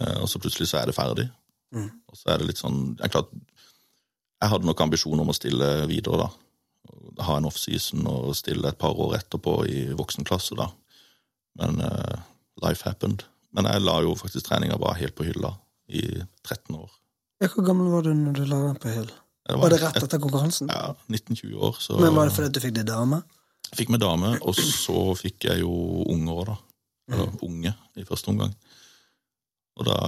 [0.00, 1.28] eh, og så plutselig så er det ferdig.
[1.74, 5.70] Og så er det litt sånn Jeg, klart, jeg hadde nok ambisjoner om å stille
[5.90, 6.28] videre, da.
[7.24, 10.68] Ha en offseason og stille et par år etterpå i voksenklasse, da.
[11.60, 12.16] Men uh,
[12.64, 13.24] life happened.
[13.54, 15.54] Men jeg la jo faktisk treninga bare helt på hylla
[15.86, 16.02] i
[16.42, 16.90] 13 år.
[17.44, 19.10] Hvor gammel var du når du la den på hyll?
[19.44, 20.70] Var, Var det rett etter konkurransen?
[20.72, 21.80] Ja, 19-20 år.
[21.80, 23.20] Så Men Var det fordi du fikk deg dame?
[23.70, 25.74] Jeg fikk meg dame, og så fikk jeg jo
[26.12, 26.56] unger òg, da.
[27.12, 28.54] Eller unge i første omgang.
[29.76, 29.98] Og da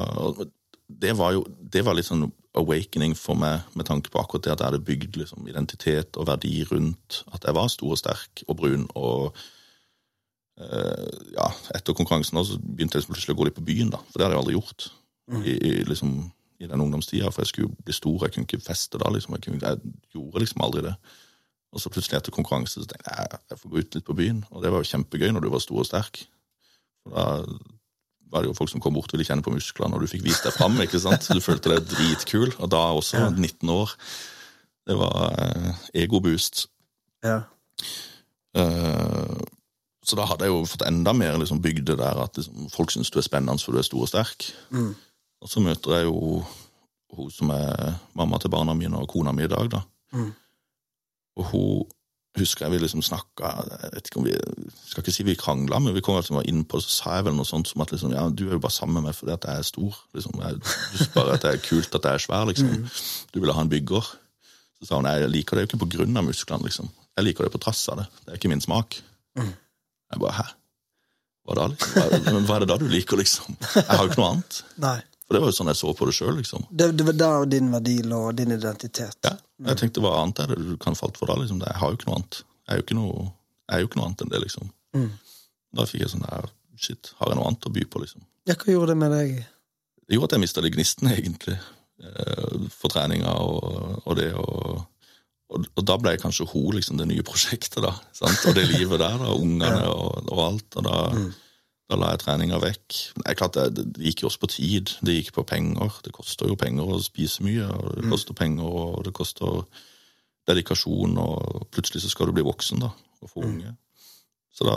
[0.87, 4.53] Det var jo det var litt sånn awakening for meg med tanke på akkurat det
[4.55, 8.45] at jeg hadde bygd liksom, identitet og verdi rundt at jeg var stor og sterk
[8.47, 8.87] og brun.
[8.97, 9.37] Og
[10.63, 13.93] eh, ja, etter konkurransen også, så begynte jeg liksom plutselig å gå litt på byen,
[13.93, 14.01] da.
[14.09, 14.89] For det hadde jeg aldri gjort
[15.43, 16.17] i, i, liksom,
[16.63, 17.31] i den ungdomstida.
[17.35, 19.13] For jeg skulle bli stor, jeg kunne ikke feste da.
[19.13, 19.37] liksom.
[19.37, 20.97] Jeg, kunne, jeg gjorde liksom aldri det.
[21.75, 24.45] Og så plutselig etter konkurranse så tenkte jeg jeg får gå ut litt på byen.
[24.55, 26.23] Og det var jo kjempegøy når du var stor og sterk.
[27.05, 27.27] For da
[28.33, 30.25] var det jo folk som kom bort og ville kjenne på musklene, og du fikk
[30.27, 30.79] vist deg fram.
[30.83, 31.29] ikke sant?
[31.31, 32.55] Du følte deg dritkul.
[32.59, 33.93] Og da også, 19 år.
[34.87, 36.67] Det var eh, egoboost.
[37.27, 37.41] Ja.
[38.57, 39.37] Eh,
[40.07, 42.95] så da hadde jeg jo fått enda mer liksom, bygd det der at liksom, folk
[42.95, 44.49] syns du er spennende for du er stor og sterk.
[44.71, 44.93] Mm.
[45.43, 46.43] Og så møter jeg jo
[47.17, 49.83] hun som er mamma til barna mine og kona mi i dag, da.
[50.15, 50.31] Mm.
[51.37, 51.96] Og hun
[52.37, 53.51] husker jeg vi liksom snakka
[53.83, 54.35] Jeg vet ikke om vi
[54.91, 57.37] skal ikke si vi krangla, men vi kom liksom inn på så sa jeg vel
[57.39, 59.49] noe sånt som at liksom, ja, du er jo bare sammen med meg fordi at
[59.49, 59.97] jeg er stor.
[60.17, 60.61] liksom, jeg
[60.93, 62.71] synes bare at det er kult at jeg er svær, liksom.
[63.33, 64.13] Du ville ha en bygger.
[64.77, 66.93] Så sa hun jeg liker det jo ikke på grunn av musklene, liksom.
[67.17, 68.07] Jeg liker det på trass av det.
[68.25, 69.01] Det er ikke min smak.
[69.41, 70.47] Jeg bare hæ?
[71.47, 71.93] Hva da, liksom?
[71.97, 73.57] Hva, hva er det da du liker, liksom?
[73.75, 74.59] Jeg har jo ikke noe annet.
[74.83, 74.99] Nei.
[75.27, 76.67] For det var jo sånn jeg så på det sjøl, liksom.
[76.71, 79.19] Det, det var der din verdi lå, din identitet.
[79.27, 79.33] Ja.
[79.73, 81.35] Jeg tenkte hva annet er det du kan falt for da?
[81.41, 81.59] liksom?
[81.65, 82.43] Jeg har jo ikke noe annet.
[82.67, 83.27] Jeg er jo ikke noe,
[83.81, 84.71] jo ikke noe annet enn det, liksom.
[84.95, 85.09] Mm.
[85.77, 88.21] Da fikk jeg sånn der Shit, har jeg noe annet å by på, liksom?
[88.47, 89.39] Ja, hva gjorde det med deg?
[90.07, 91.57] Det gjorde at jeg mista litt gnisten, egentlig,
[92.05, 94.85] eh, for treninga og, og det og,
[95.47, 97.97] og Og da ble jeg kanskje hun liksom det nye prosjektet, da.
[98.15, 98.45] Sant?
[98.47, 99.33] Og det livet der, da.
[99.35, 100.69] Ungene og, og alt.
[100.79, 101.01] Og da,
[101.87, 102.95] da la jeg treninga vekk.
[103.21, 104.91] Det er klart, det, det gikk jo også på tid.
[105.07, 105.93] Det gikk på penger.
[106.03, 109.61] Det koster jo penger å spise mye, og det koster penger, og det koster
[110.47, 112.91] dedikasjon, og plutselig så skal du bli voksen, da,
[113.23, 113.73] og få unge.
[114.55, 114.77] Så da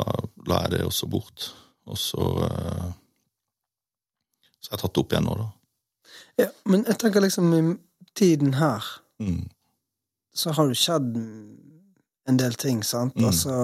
[0.49, 1.49] la jeg det også bort.
[1.89, 2.89] Og så eh,
[4.61, 5.47] Så har jeg tatt det opp igjen nå, da.
[6.43, 7.61] Ja, men jeg tenker liksom i
[8.17, 8.83] tiden her
[9.19, 9.49] Mm.
[10.33, 11.09] så har det skjedd
[12.29, 13.15] en del ting, sant?
[13.19, 13.25] Mm.
[13.27, 13.55] Altså,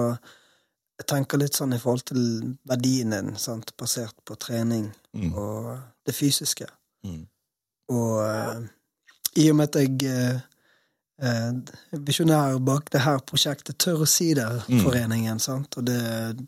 [0.98, 2.22] jeg tenker litt sånn i forhold til
[2.68, 3.72] verdien din, sant?
[3.76, 5.32] basert på trening Mm.
[5.34, 6.66] og det fysiske.
[7.04, 7.26] Mm.
[7.88, 8.60] Og uh,
[9.36, 10.40] i og med at jeg
[11.22, 11.52] uh,
[12.06, 14.84] visjonær bak det her prosjektet, tør å si det, Mm.
[14.86, 16.46] og det,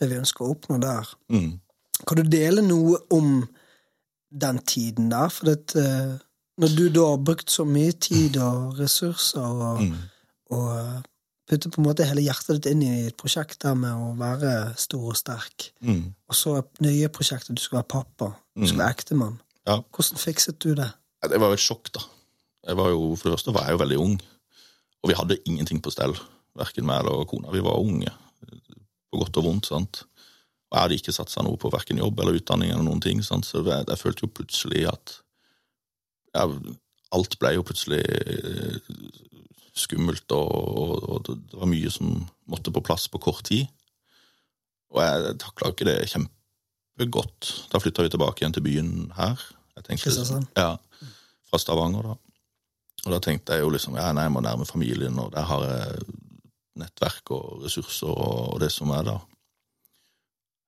[0.00, 1.06] det vi ønsker å oppnå der.
[1.30, 1.60] Mm.
[2.06, 3.48] Kan du dele noe om
[4.30, 5.28] den tiden der?
[5.28, 5.74] For det,
[6.58, 9.94] når du da har brukt så mye tid og ressurser og, Mm.
[10.50, 11.02] og
[11.48, 14.74] putter på en måte hele hjertet ditt inn i et prosjekt der med å være
[14.80, 16.14] stor og sterk, Mm.
[16.28, 19.38] og så nye prosjektet, du skal være pappa, du skal være ektemann.
[19.66, 19.78] Ja.
[19.92, 20.90] Hvordan fikset du det?
[21.28, 22.04] Det var jo et sjokk, da.
[22.74, 24.18] Var jo, for det første var jeg jo veldig ung,
[25.02, 26.14] og vi hadde ingenting på stell.
[26.58, 27.50] Verken meg eller kona.
[27.54, 28.10] Vi var unge,
[29.12, 29.66] på godt og vondt.
[29.70, 30.02] sant?
[30.68, 33.46] Og jeg hadde ikke satsa noe på verken jobb eller utdanning, eller noen ting, sant?
[33.46, 35.14] så jeg, jeg følte jo plutselig at
[36.34, 36.74] jeg,
[37.16, 38.02] alt ble jo plutselig
[39.78, 42.14] skummelt, og, og, det var mye som
[42.50, 43.66] måtte på plass på kort tid.
[44.94, 47.50] Og jeg takla ikke det kjempegodt.
[47.72, 49.42] Da flytta vi tilbake igjen til byen her.
[49.78, 50.42] Jeg tenkte?
[50.56, 50.76] Ja.
[51.48, 52.16] fra Stavanger, da.
[53.06, 55.64] Og da tenkte jeg jo liksom ja, nei, jeg må nærme familien, og der har
[55.68, 56.08] jeg
[56.78, 59.18] nettverk og ressurser og, og det som er da.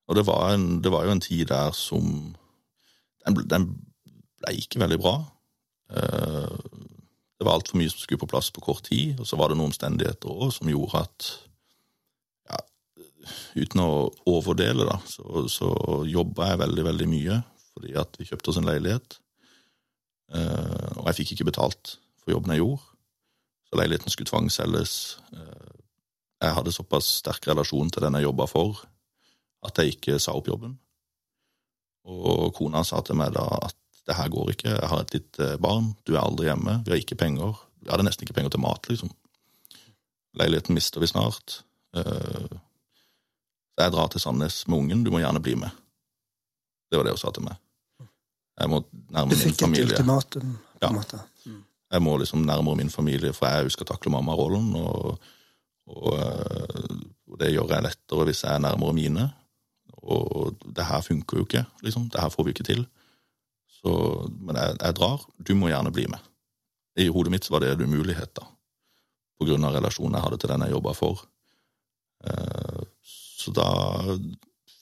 [0.09, 2.35] Og det var, en, det var jo en tid der som
[3.21, 3.65] Den, den
[4.41, 5.13] ble ikke veldig bra.
[5.93, 6.55] Eh,
[7.41, 9.55] Det var altfor mye som skulle på plass på kort tid, og så var det
[9.57, 11.29] noen omstendigheter òg som gjorde at
[12.51, 12.59] ja,
[13.57, 13.87] Uten å
[14.29, 15.71] overdele, da, så, så
[16.05, 17.39] jobba jeg veldig, veldig mye
[17.71, 19.17] fordi at vi kjøpte oss en leilighet.
[20.37, 22.85] Eh, og jeg fikk ikke betalt for jobben jeg gjorde,
[23.65, 24.93] så leiligheten skulle tvangsselges.
[25.33, 25.81] Eh,
[26.45, 28.85] jeg hadde såpass sterk relasjon til den jeg jobba for,
[29.65, 30.77] at jeg ikke sa opp jobben.
[32.05, 35.57] Og kona sa til meg da at det her går ikke, jeg har et lite
[35.61, 37.53] barn, du er aldri hjemme, vi har ikke penger.
[37.81, 39.09] Vi hadde nesten ikke penger til mat, liksom.
[40.37, 41.61] Leiligheten mister vi snart.
[41.95, 42.47] Eh,
[43.71, 45.69] Så jeg drar til Sandnes med ungen, du må gjerne bli med.
[46.91, 47.55] Det var det hun sa til meg.
[48.59, 49.85] Jeg må Du nærme min fikk et familie.
[49.95, 50.89] ultimatum, på Ja.
[50.89, 51.19] en måte.
[51.91, 55.19] Jeg må liksom nærmere min familie, for jeg skal takle mammarollen, og,
[55.87, 56.97] og, eh,
[57.31, 59.33] og det gjør jeg lettere hvis jeg er nærmere mine.
[60.03, 62.09] Og det her funker jo ikke, liksom.
[62.09, 62.87] Det her får vi ikke til.
[63.81, 63.91] Så,
[64.45, 65.23] men jeg, jeg drar.
[65.41, 66.21] Du må gjerne bli med.
[67.01, 68.45] I hodet mitt var det en umulighet, da.
[69.39, 71.23] På grunn av relasjonen jeg hadde til den jeg jobba for.
[72.27, 72.81] Eh,
[73.41, 73.65] Så da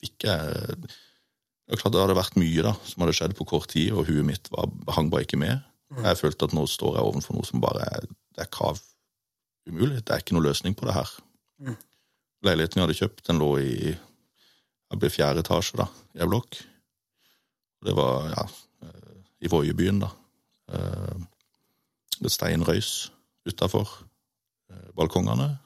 [0.00, 3.70] fikk jeg Det er klart det hadde vært mye da, som hadde skjedd på kort
[3.70, 5.62] tid, og huet mitt var, hang bare ikke med.
[6.02, 8.78] Jeg følte at nå står jeg overfor noe som bare er, det er krav
[9.70, 10.00] umulig.
[10.02, 11.12] Det er ikke noe løsning på det her.
[11.62, 11.76] Mm.
[12.46, 15.86] Leiligheten jeg hadde kjøpt, den lå i jeg ble fjerde etasje da,
[16.18, 16.58] i ei blokk.
[17.86, 18.44] Det var ja,
[19.40, 20.10] i Voiebyen, da.
[20.72, 21.20] Eh,
[22.20, 23.12] Det steinrøys
[23.48, 23.88] utafor
[24.96, 25.58] balkongene.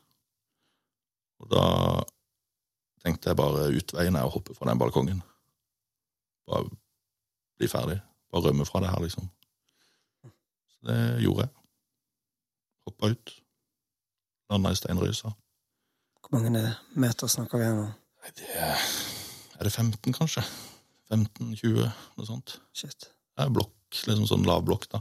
[1.42, 1.62] Og da
[3.04, 5.22] tenkte jeg bare utveien er å hoppe fra den balkongen.
[6.46, 6.68] Bare
[7.58, 7.98] bli ferdig.
[8.30, 9.26] Bare rømme fra det her, liksom.
[10.22, 11.52] Så det gjorde jeg.
[12.86, 13.34] Hoppa ut.
[14.50, 15.32] Landa i steinrøysa.
[16.24, 16.62] Hvor mange
[16.94, 17.88] meter snakker vi her nå?
[18.22, 18.78] Nei, det er
[19.58, 20.42] Er det 15, kanskje?
[21.10, 22.60] 15-20, noe sånt.
[22.74, 23.10] Shit.
[23.40, 23.74] Er blokk,
[24.06, 25.00] liksom sånn lav blokk, da.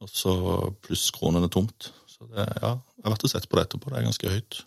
[0.00, 0.32] Og så
[0.80, 1.90] pluss er tomt.
[2.08, 3.90] Så det, ja, jeg har vært og sett på det etterpå.
[3.90, 4.60] Det er ganske høyt.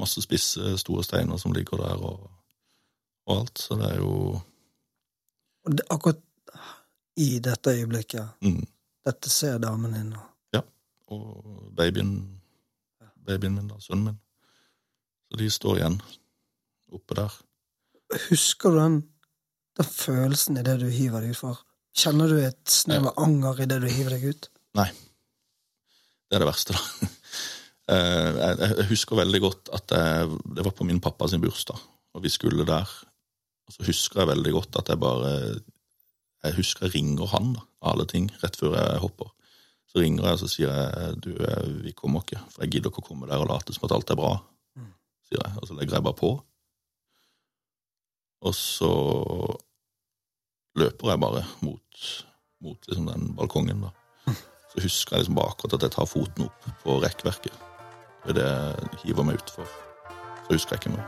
[0.00, 2.26] Masse spisse, store steiner som ligger der, og,
[3.26, 3.58] og alt.
[3.58, 4.40] Så det er jo
[5.66, 6.22] Og det, akkurat
[7.16, 8.66] i dette øyeblikket, mm.
[9.06, 10.20] dette ser damen din nå.
[10.54, 10.62] Ja.
[11.10, 12.12] Og babyen,
[13.26, 14.18] babyen min, da, sønnen min.
[15.30, 16.00] Så de står igjen
[16.94, 17.38] oppe der.
[18.28, 19.00] Husker du den,
[19.78, 21.62] den følelsen i det du hiver deg utfor?
[21.96, 24.48] Kjenner du et snev av anger i det du hiver deg ut?
[24.76, 24.88] Nei.
[26.26, 27.12] Det er det verste, da.
[27.86, 31.78] Eh, Jeg husker veldig godt at jeg, det var på min pappa sin bursdag,
[32.18, 32.90] og vi skulle der.
[33.62, 35.30] Og så husker jeg veldig godt at jeg bare
[36.42, 39.30] Jeg husker jeg ringer han, da, av alle ting, rett før jeg hopper.
[39.86, 42.90] Så ringer jeg og så sier jeg du, eh, vi kommer ikke, for jeg gidder
[42.90, 44.32] ikke å komme der og late som at alt er bra.
[45.30, 46.32] sier jeg, Og så legger jeg bare på.
[48.50, 48.90] Og så
[50.76, 52.06] løper jeg bare mot,
[52.62, 53.92] mot liksom den balkongen, da.
[54.72, 57.62] Så husker jeg liksom akkurat at jeg tar foten opp på rekkverket.
[58.26, 59.68] Det jeg hiver meg utfor.
[60.46, 61.06] Så husker jeg ikke mer.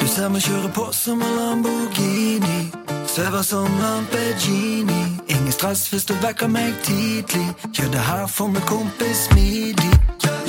[0.00, 2.70] Du ser meg kjøre på som en Lamborghini.
[3.06, 5.02] Svever som Lamborghini.
[5.28, 7.46] Ingen stress hvis du vekker meg tidlig.
[7.74, 9.94] Gjør det her for min kompis smidig.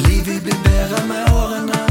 [0.08, 1.85] Livet blir bedre med årene,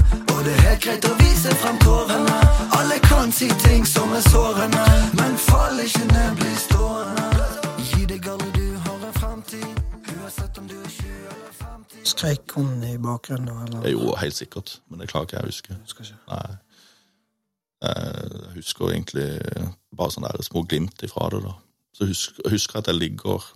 [0.44, 2.34] og det er helt greit å vise frem tårene.
[2.76, 4.82] Alle kan si ting som er sårende,
[5.16, 7.46] men fall ikke ned, bli stående.
[7.80, 9.80] Gi deg alle du har en framtid,
[10.18, 12.04] uansett om du er 20 eller 50.
[12.12, 13.88] Skreik hun i bakgrunnen da, eller?
[13.94, 15.80] Jo, helt sikkert, men det klarer ikke jeg å huske.
[15.86, 16.20] Husker ikke.
[16.34, 16.60] Nei.
[17.88, 19.28] Jeg husker egentlig
[19.96, 21.56] bare sånne der små glimt ifra det, da.
[21.96, 23.52] Så husk, jeg husker at jeg ligger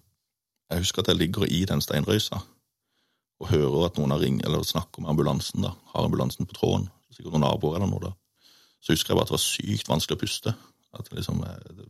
[0.71, 2.41] Jeg husker at jeg ligger i den steinrøysa
[3.39, 5.75] og hører at noen har ringt, eller snakker med ambulansen, da.
[5.93, 6.89] Har ambulansen på tråden.
[7.15, 8.13] Sikkert noen naboer eller noe, da.
[8.83, 10.55] Så husker jeg bare at det var sykt vanskelig å puste.
[10.99, 11.87] At jeg liksom jeg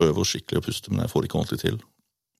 [0.00, 1.80] prøver skikkelig å puste, men jeg får det ikke ordentlig til.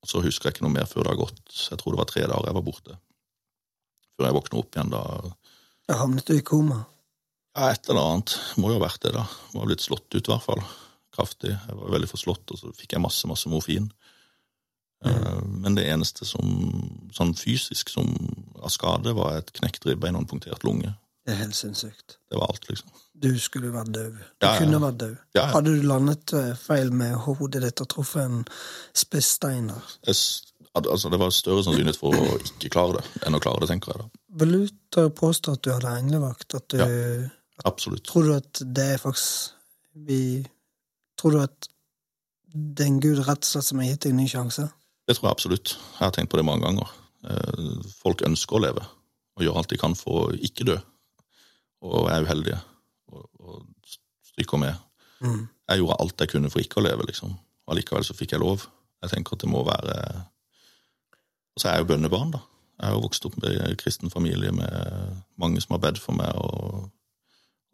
[0.01, 2.09] Og så husker jeg ikke noe mer før det har gått Jeg tror det var
[2.09, 2.95] tre dager jeg var borte.
[4.17, 5.03] Før jeg våkner opp igjen da
[5.91, 6.79] Jeg havnet du i koma?
[7.57, 8.37] ja, et eller annet.
[8.63, 9.27] Må jo ha vært det, da.
[9.53, 10.61] Må ha blitt slått ut, i hvert fall.
[11.13, 11.51] Kraftig.
[11.53, 13.91] Jeg var veldig forslått, og så fikk jeg masse, masse morfin.
[15.05, 18.09] Eh, Men det eneste som sånn fysisk som
[18.61, 20.95] av skade, var et knekt ribbein og en punktert lunge.
[21.27, 22.17] Det er helt sinnssykt.
[22.31, 22.89] Det var alt, liksom.
[23.21, 24.13] Du skulle vært død.
[24.17, 24.59] Du Ja, ja.
[24.59, 25.17] kunne vært død.
[25.37, 25.47] Ja.
[25.53, 28.45] Hadde du landet eh, feil med hodet ditt og truffet en
[28.97, 29.83] spiss stein der?
[30.75, 33.93] Altså, det var større sannsynlighet for å ikke klare det enn å klare det, tenker
[33.93, 34.09] jeg da.
[34.41, 34.53] Vil
[34.95, 36.55] du påstå at du hadde englevakt?
[36.55, 37.29] At du, Ja.
[37.65, 38.05] Absolutt.
[38.09, 39.51] Tror du at det er faktisk
[39.95, 40.47] vi,
[41.21, 41.69] Tror du at
[42.55, 44.71] det er en gud rett og slett som har gitt deg en ny sjanse?
[45.11, 45.71] Det tror jeg absolutt.
[45.99, 46.91] Jeg har tenkt på det mange ganger.
[47.27, 48.85] Eh, Folk ønsker å leve
[49.35, 50.77] og gjør alt de kan for å ikke dø,
[51.87, 52.59] og er uheldige
[53.11, 53.95] og, og
[54.29, 54.77] stryker med.
[55.25, 55.49] Mm.
[55.71, 57.33] Jeg gjorde alt jeg kunne for ikke å leve, liksom.
[57.35, 58.69] Og allikevel så fikk jeg lov.
[59.03, 59.95] Jeg tenker at det må være
[61.57, 62.43] Og så er jeg jo bønnebarn, da.
[62.79, 66.15] Jeg har jo vokst opp med en kristen familie med mange som har bedt for
[66.17, 66.87] meg og,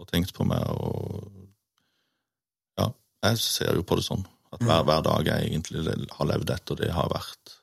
[0.00, 0.64] og tenkt på meg.
[0.72, 1.28] og
[2.80, 2.88] Ja,
[3.28, 4.24] jeg ser jo på det sånn.
[4.52, 7.56] At hver, hver dag jeg egentlig har levd etter det, har vært,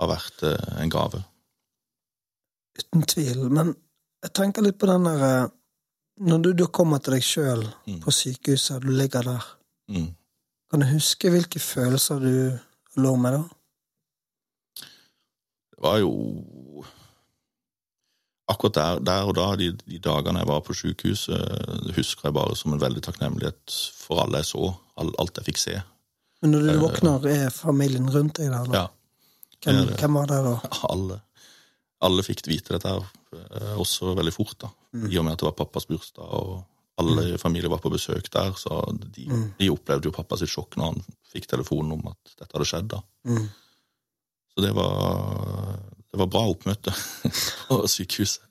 [0.00, 1.20] har vært eh, en gave.
[2.78, 3.44] Uten tvil.
[3.50, 3.74] Men
[4.24, 5.48] jeg tenker litt på den der eh,
[6.18, 8.00] Når du du, kommer til deg sjøl Mm.
[8.02, 9.44] på sykehuset, du ligger der,
[9.88, 10.08] Mm.
[10.70, 12.58] kan du huske hvilke følelser du
[13.00, 13.42] lå med da?
[15.70, 16.10] Det var jo
[18.48, 22.56] Akkurat der, der og da, de, de dagene jeg var på sykehuset, husker jeg bare
[22.56, 25.74] som en veldig takknemlighet for alle jeg så, alt jeg fikk se.
[26.42, 28.64] Men når du Eh, våkner, er familien rundt deg der?
[28.72, 28.78] da?
[28.78, 28.86] Ja,
[29.66, 30.54] hvem, det hvem var det da?
[30.94, 31.20] alle.
[32.08, 33.04] Alle fikk vite dette her,
[33.36, 34.70] eh, også veldig fort, da.
[34.96, 35.06] Mm.
[35.12, 36.64] I og med at det var pappas bursdag, og
[36.98, 39.48] alle i familien var på besøk der, så de, Mm.
[39.58, 42.88] de opplevde jo pappa sitt sjokk når han fikk telefonen om at dette hadde skjedd,
[42.96, 43.02] da.
[43.28, 43.48] Mm.
[44.54, 45.76] Så det var,
[46.18, 46.92] det var bra oppmøte
[47.68, 48.42] på sykehuset.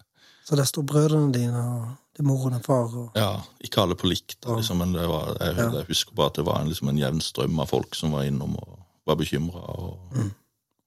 [0.47, 3.97] Så der sto brødrene dine og er mor og din far og Ja, ikke alle
[3.99, 5.65] på likt, da, liksom, men det var, jeg, Ja.
[5.81, 8.23] jeg husker bare at det var en, liksom en jevn strøm av folk som var
[8.29, 9.59] innom og var bekymra.
[9.83, 10.31] Og, Mm.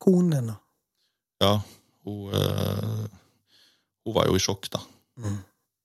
[0.00, 0.56] konen din, da?
[1.44, 1.52] ja,
[2.06, 3.06] hun, øh,
[4.06, 4.80] hun var jo i sjokk, da,
[5.20, 5.38] Mm.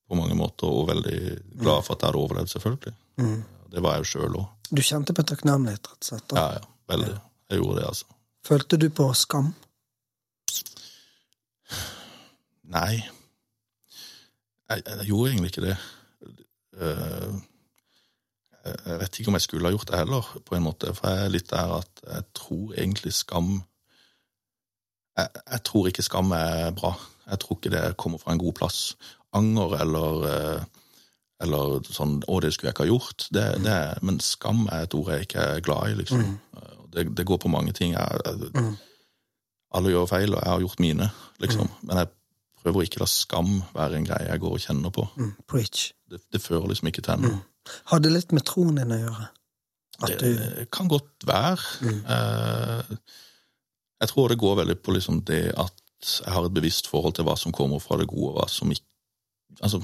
[0.09, 2.93] på mange måter, og veldig glad for at jeg hadde overlevd, selvfølgelig.
[3.17, 3.43] Mm.
[3.71, 4.47] Det var jeg jo sjøl òg.
[4.71, 6.27] Du kjente på takknemlighet, rett og slett?
[6.29, 6.35] da?
[6.39, 7.19] Ja, ja, veldig.
[7.51, 8.05] Jeg gjorde det, altså.
[8.45, 9.53] Følte du på skam?
[12.63, 13.03] Nei.
[14.69, 15.77] Jeg, jeg gjorde egentlig ikke det.
[16.81, 17.35] Eh,
[18.65, 20.93] jeg jeg vet ikke om jeg skulle ha gjort det heller, på en måte.
[20.97, 23.51] For jeg er litt der at jeg tror egentlig skam
[25.17, 26.95] jeg, jeg tror ikke skam er bra.
[27.29, 28.79] Jeg tror ikke det kommer fra en god plass.
[29.37, 30.65] Anger eller eh,
[31.43, 33.27] eller sånn 'Å, det skulle jeg ikke ha gjort'.
[33.35, 36.21] Det, det, men skam er et ord jeg ikke er glad i, liksom.
[36.95, 37.91] Det, det går på mange ting.
[37.91, 38.77] Jeg, jeg, Mm.
[39.75, 41.09] Alle gjør feil, og jeg har gjort mine,
[41.43, 41.69] liksom.
[41.87, 42.11] Men jeg
[42.61, 45.05] prøver ikke å la skam være en greie jeg går og kjenner på.
[45.19, 45.31] Mm.
[45.51, 45.89] Preach.
[46.09, 47.41] Det, det fører liksom ikke til noe.
[48.01, 49.27] det litt med troen din å gjøre?
[50.05, 51.69] At du Det kan godt være.
[51.85, 51.99] Mm.
[52.15, 52.95] Eh,
[54.03, 57.25] jeg tror det går veldig på liksom det at jeg har et bevisst forhold til
[57.25, 58.91] hva som kommer fra det gode, og hva som ikke
[59.63, 59.79] Altså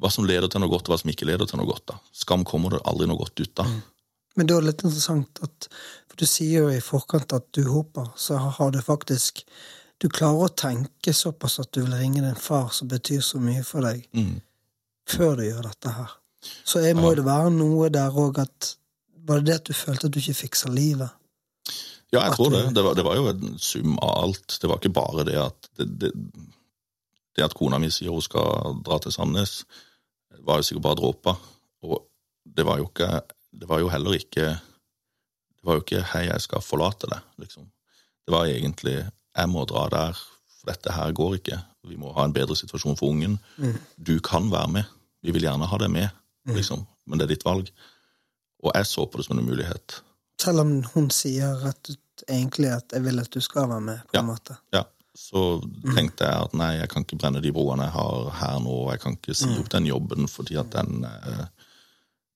[0.00, 1.84] hva som leder til noe godt, og hva som ikke leder til noe godt.
[1.92, 1.98] da.
[2.14, 3.68] Skam kommer det aldri noe godt ut av.
[4.36, 5.68] Men det er litt interessant at
[6.10, 9.44] For du sier jo i forkant at du håper, så har du faktisk
[10.02, 13.62] Du klarer å tenke såpass at du vil ringe din far, som betyr så mye
[13.64, 14.40] for deg, Mm.
[15.08, 16.10] før du gjør dette her.
[16.64, 17.14] Så jeg må Ja.
[17.14, 18.76] det være noe der òg at
[19.26, 21.08] Var det det at du følte at du ikke fiksa livet?
[22.12, 22.74] Ja, jeg tror det.
[22.74, 24.58] Det var, det var jo en sum av alt.
[24.60, 26.10] Det var ikke bare det at det, det,
[27.36, 29.64] det at kona mi sier hun skal dra til Sandnes,
[30.44, 31.36] var jo sikkert bare dråper.
[31.82, 32.04] Og
[32.44, 33.22] det var jo ikke
[33.60, 37.62] Det var jo heller ikke Det var jo ikke 'hei, jeg skal forlate deg', liksom.
[38.26, 40.12] Det var egentlig 'jeg må dra der,
[40.60, 41.60] for dette her går ikke'.
[41.88, 43.38] Vi må ha en bedre situasjon for ungen.
[44.06, 44.84] Du kan være med.
[45.22, 46.08] Vi vil gjerne ha deg med,
[46.46, 46.86] liksom.
[47.06, 47.70] Men det er ditt valg.
[48.62, 50.02] Og jeg så på det som en mulighet.
[50.40, 54.00] Selv om hun sier rett ut egentlig at 'jeg vil at du skal være med',
[54.02, 54.32] på en Ja.
[54.34, 54.56] måte.
[54.72, 54.82] Ja,
[55.16, 55.60] så
[55.96, 58.90] tenkte jeg at nei, jeg kan ikke brenne de broene jeg har her nå, og
[58.90, 61.46] jeg kan ikke si opp den jobben fordi at den, eh,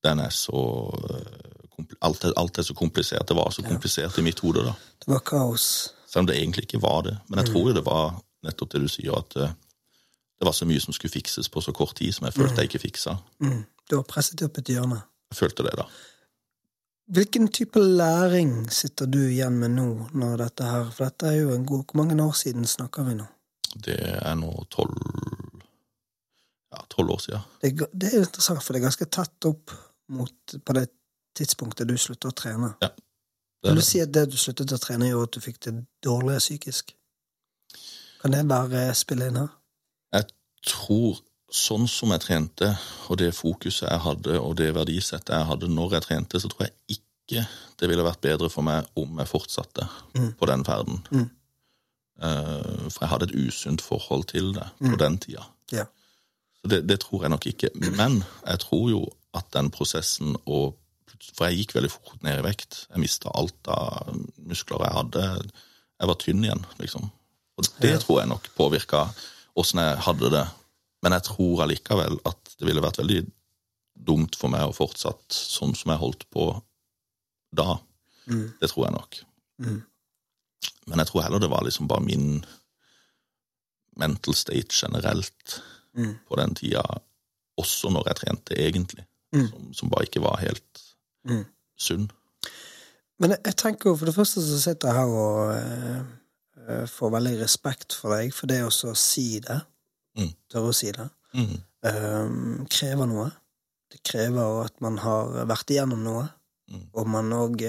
[0.05, 0.63] den er så
[1.11, 1.49] eh,
[2.01, 3.29] alt er, alt er så komplisert.
[3.29, 4.75] Det var så komplisert i mitt hode, da.
[5.05, 5.95] Det var kaos.
[6.07, 7.17] Selv om det egentlig ikke var det.
[7.29, 9.57] Men jeg tror jo det var nettopp det du sier, at eh,
[10.39, 12.71] det var så mye som skulle fikses på så kort tid som jeg følte jeg
[12.71, 13.17] ikke fiksa.
[13.43, 13.65] Mm.
[13.91, 15.01] Du var presset opp et hjørne.
[15.33, 15.89] Jeg følte det, da.
[17.09, 21.55] Hvilken type læring sitter du igjen med nå, når dette her For dette er jo
[21.55, 23.25] en god Hvor mange år siden snakker vi nå?
[23.81, 24.93] Det er nå tolv
[26.69, 27.45] ja, tolv år siden.
[27.63, 29.73] Det, det er interessant, for det er ganske tett opp
[30.09, 30.87] mot på det
[31.39, 32.73] tidspunktet du sluttet å trene.
[32.81, 32.93] Det
[33.73, 36.41] Vil du si at det du sluttet å trene, gjorde at du fikk det dårligere
[36.43, 36.95] psykisk?
[38.23, 39.49] Kan det bare spille inn her?
[40.15, 40.29] Jeg
[40.67, 41.19] tror
[41.55, 42.71] sånn som jeg trente,
[43.09, 46.67] og det fokuset jeg hadde, og det verdisettet jeg hadde når jeg trente, så tror
[46.69, 47.45] jeg ikke
[47.79, 50.33] det ville vært bedre for meg om jeg fortsatte Mm.
[50.39, 51.03] på den ferden.
[51.13, 51.31] Mm.
[52.21, 55.45] Eh, For jeg hadde et usunt forhold til det på den tida.
[55.73, 55.85] Ja.
[56.59, 57.71] Så det, det tror jeg nok ikke.
[57.97, 59.03] Men jeg tror jo
[59.39, 60.77] at den prosessen og
[61.35, 62.87] For jeg gikk veldig fort ned i vekt.
[62.93, 64.07] Jeg mista alt av
[64.47, 65.25] muskler jeg hadde.
[65.99, 67.09] Jeg var tynn igjen, liksom.
[67.59, 67.99] Og det Ja.
[67.99, 69.01] tror jeg nok påvirka
[69.59, 70.45] åssen jeg hadde det.
[71.03, 73.21] Men jeg tror allikevel at det ville vært veldig
[73.99, 76.47] dumt for meg å fortsatt sånn som jeg holdt på
[77.55, 77.79] da.
[78.29, 78.55] Mm.
[78.61, 79.21] Det tror jeg nok.
[79.59, 79.83] Mm.
[80.87, 82.45] Men jeg tror heller det var liksom bare min
[83.97, 85.61] mental state generelt
[85.97, 86.19] Mm.
[86.29, 86.83] på den tida,
[87.59, 89.49] også når jeg trente egentlig, Mm.
[89.51, 90.85] som, som bare ikke var helt
[91.29, 91.43] Mm.
[91.77, 92.07] sunn.
[93.21, 95.99] Men jeg, jeg tenker jo for det første så sitter jeg her og eh,
[96.69, 99.59] eh, får veldig respekt for deg for det å si det.
[100.17, 100.31] Mm.
[100.49, 101.09] Tørre å si det.
[101.35, 101.57] Mm.
[101.91, 103.29] eh, krever noe.
[103.93, 106.29] Det krever at man har vært igjennom noe,
[106.69, 106.83] Mm.
[106.93, 107.63] og man òg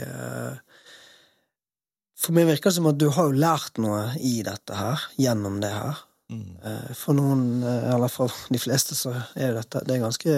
[2.19, 5.61] For meg virker det som at du har jo lært noe i dette her, gjennom
[5.63, 6.01] det her.
[6.29, 6.49] Mm.
[6.67, 10.33] Eh, For noen, eh, eller for de fleste, så er dette det er ganske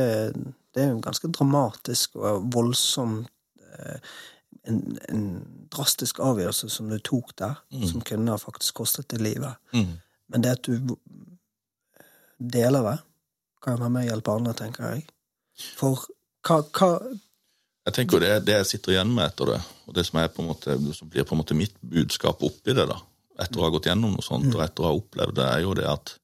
[0.71, 3.27] Det er jo ganske dramatisk og voldsomt
[3.71, 4.13] eh,
[4.69, 5.25] en, en
[5.73, 7.87] drastisk avgjørelse som du tok der, Mm.
[7.87, 9.57] som kunne ha faktisk kostet deg livet.
[9.73, 9.97] Mm.
[10.31, 10.95] Men det at du
[12.39, 12.97] deler det,
[13.61, 15.03] kan være med å hjelpe andre, tenker jeg.
[15.77, 16.05] For
[16.47, 16.91] hva, hva
[17.85, 20.77] Jeg tenker jo det, det jeg sitter igjen med etter det, og det som, måte,
[20.93, 22.99] som blir på en måte mitt budskap oppi det, da,
[23.41, 25.75] etter å ha gått gjennom noe sånt, og etter å ha opplevd det, er jo
[25.77, 26.15] det at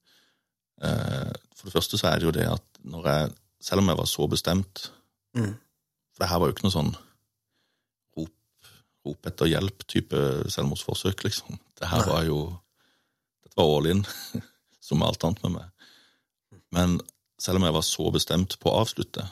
[0.86, 3.32] eh, For det første så er det jo det at når jeg
[3.64, 4.92] Selv om jeg var så bestemt
[5.38, 5.54] Mm.
[6.14, 6.94] For det her var jo ikke noe sånn
[8.18, 8.70] rop,
[9.06, 11.60] rop etter hjelp-type selvmordsforsøk, liksom.
[11.78, 12.10] Det her Nei.
[12.10, 12.40] var jo
[13.46, 14.02] Dette var all in,
[14.88, 15.92] som alt annet med meg.
[16.74, 16.98] Men
[17.38, 19.28] selv om jeg var så bestemt på å avslutte,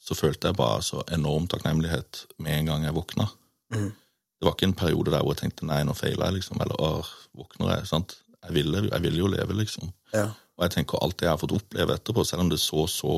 [0.00, 3.28] så følte jeg bare så enorm takknemlighet med en gang jeg våkna.
[3.74, 3.90] Mm.
[3.92, 6.80] Det var ikke en periode der hvor jeg tenkte nei, nå feiler jeg, liksom, eller
[6.80, 7.88] åh, våkner jeg?
[7.90, 8.16] sant?
[8.46, 9.90] Jeg ville, jeg ville jo leve, liksom.
[10.14, 10.28] Ja.
[10.56, 13.14] Og jeg tenker alt det jeg har fått oppleve etterpå, selv om det så så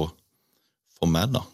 [0.99, 1.45] for meg, da,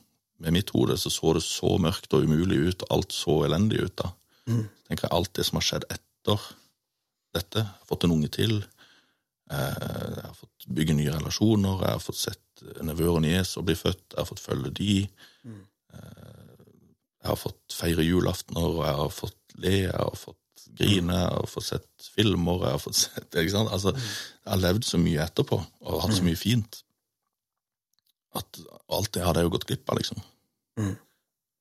[0.40, 3.82] med mitt hode, så så det så mørkt og umulig ut, og alt så elendig
[3.84, 4.12] ut, da.
[4.48, 4.62] Mm.
[4.64, 6.46] Så tenker jeg alt det som har skjedd etter
[7.34, 8.56] dette, jeg har fått en unge til,
[9.50, 13.74] eh, jeg har fått bygge nye relasjoner, jeg har fått sett nevøer og nieser bli
[13.76, 15.08] født, jeg har fått følge de,
[15.44, 15.60] Mm.
[15.92, 16.40] eh,
[17.24, 20.40] jeg har fått feire julaftener, og jeg har fått le, jeg har fått
[20.78, 23.72] grine, jeg har fått sett filmer, jeg har fått sett ikke sant?
[23.74, 26.80] Altså, jeg har levd så mye etterpå, og hatt så mye fint,
[28.34, 28.60] at
[28.92, 30.22] alt det hadde jeg jo gått glipp av, liksom.
[30.80, 30.94] Mm.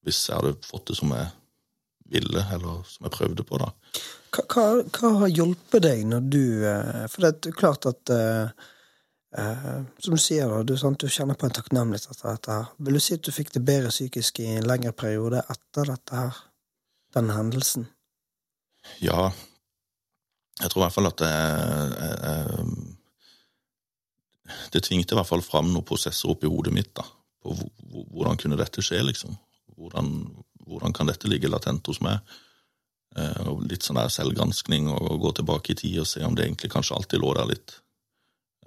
[0.03, 1.29] Hvis jeg hadde fått det som jeg
[2.13, 3.71] ville, eller som jeg prøvde på, da.
[4.33, 4.67] Hva, hva,
[4.97, 8.49] hva har hjulpet deg når du eh, For det er klart at uh,
[9.37, 12.57] uh, Som du sier, da, du, sant, du kjenner på en takknemlighet etter dette.
[12.57, 12.71] her.
[12.81, 16.17] Vil du si at du fikk det bedre psykisk i en lengre periode etter dette
[16.17, 16.41] her?
[17.13, 17.85] Den hendelsen?
[19.01, 19.31] Ja,
[20.61, 22.97] jeg tror i hvert fall at det jeg- jeg-
[24.71, 27.03] Det tvingte i hvert fall fram noen prosesser oppi hodet mitt, da.
[27.41, 29.37] På hvor- hvor- hvordan kunne dette skje, liksom?
[29.77, 30.35] Hvordan,
[30.67, 32.19] hvordan kan dette ligge latent hos meg?
[33.15, 36.45] Eh, og litt sånn der selvgranskning og, gå tilbake i tid og se om det
[36.45, 37.79] egentlig kanskje alltid lå der litt.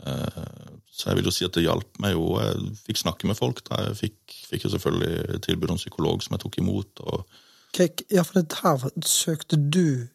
[0.06, 2.38] Eh, så jeg vil jo si at det hjalp meg jo.
[2.38, 3.62] Jeg fikk snakke med folk.
[3.68, 7.00] da Jeg fikk, fikk jo selvfølgelig tilbud om psykolog som jeg tok imot.
[7.00, 7.26] og
[7.74, 10.08] Ok, Ja, for det her søkte du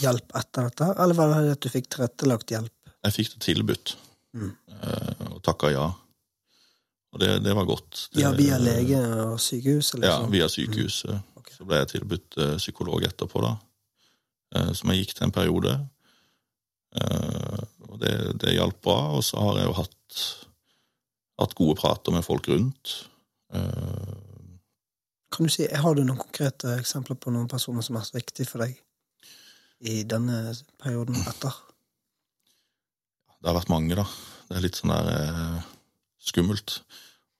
[0.00, 2.72] hjelp etter dette, eller var det at du fikk tilrettelagt hjelp?
[3.04, 3.96] Jeg fikk det tilbudt,
[4.34, 4.52] Mm.
[4.70, 5.88] eh, og takka ja.
[7.12, 8.08] Og det, det var godt.
[8.14, 9.94] Det, Ja, via lege og sykehus?
[9.94, 10.04] Liksom.
[10.04, 10.30] Ja, sånn?
[10.30, 11.22] via sykehuset.
[11.36, 11.50] Ok.
[11.56, 13.56] Så ble jeg tilbudt eh, psykolog etterpå, da.
[14.54, 15.72] Eh, som jeg gikk til en periode.
[16.94, 18.98] Eh, og det, det hjalp bra.
[19.18, 20.22] Og så har jeg jo hatt,
[21.42, 22.94] hatt gode prater med folk rundt.
[25.30, 28.14] Eh, Kan du si, Har du noen konkrete eksempler på noen personer som er vært
[28.24, 28.76] viktig for deg
[29.80, 31.52] i denne perioden etter?
[33.40, 34.04] det har vært mange, da.
[34.50, 35.62] Det er litt sånn der eh,
[36.20, 36.82] skummelt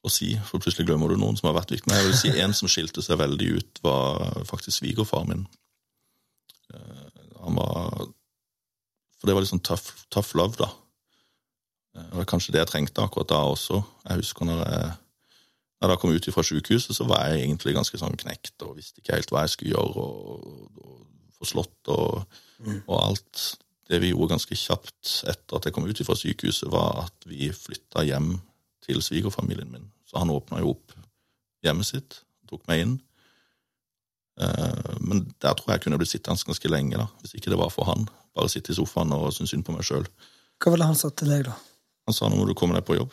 [0.01, 1.91] å si, for plutselig glemmer du noen som har vært viktig.
[1.91, 5.43] Men jeg vil si en som skilte seg veldig ut, var faktisk svigerfaren min.
[6.73, 7.11] Eh,
[7.43, 8.07] han var
[9.21, 10.71] For det var litt sånn tough, tough love, da.
[11.99, 13.83] Eh, Det var kanskje det jeg trengte akkurat da også.
[14.09, 14.97] Jeg husker når jeg
[15.81, 19.01] når jeg kom ut fra sykehuset, så var jeg egentlig ganske sånn knekt og visste
[19.01, 22.25] ikke helt hva jeg skulle gjøre, og, og forslått og,
[22.87, 23.45] og alt.
[23.91, 27.49] Det vi gjorde ganske kjapt etter at jeg kom ut fra sykehuset, var at vi
[27.57, 28.35] flytta hjem
[28.85, 29.89] til svigerfamilien min.
[30.07, 30.93] Så han åpna jo opp
[31.65, 32.21] hjemmet sitt,
[32.51, 32.95] tok meg inn.
[34.41, 37.59] Eh, Men der tror jeg jeg kunne blitt sittende ganske lenge, da, hvis ikke det
[37.61, 38.07] var for han.
[38.37, 40.07] Bare sitte i sofaen og synes synd på meg sjøl.
[40.61, 41.57] Hva ville han sagt til deg, da?
[42.09, 43.13] Han sa nå må du komme deg på jobb.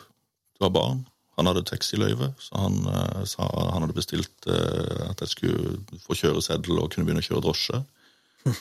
[0.58, 1.04] Du har barn.
[1.38, 6.16] Han hadde taxiløyve, så han eh, sa han hadde bestilt eh, at jeg skulle få
[6.18, 7.84] kjøreseddel og kunne begynne å kjøre drosje.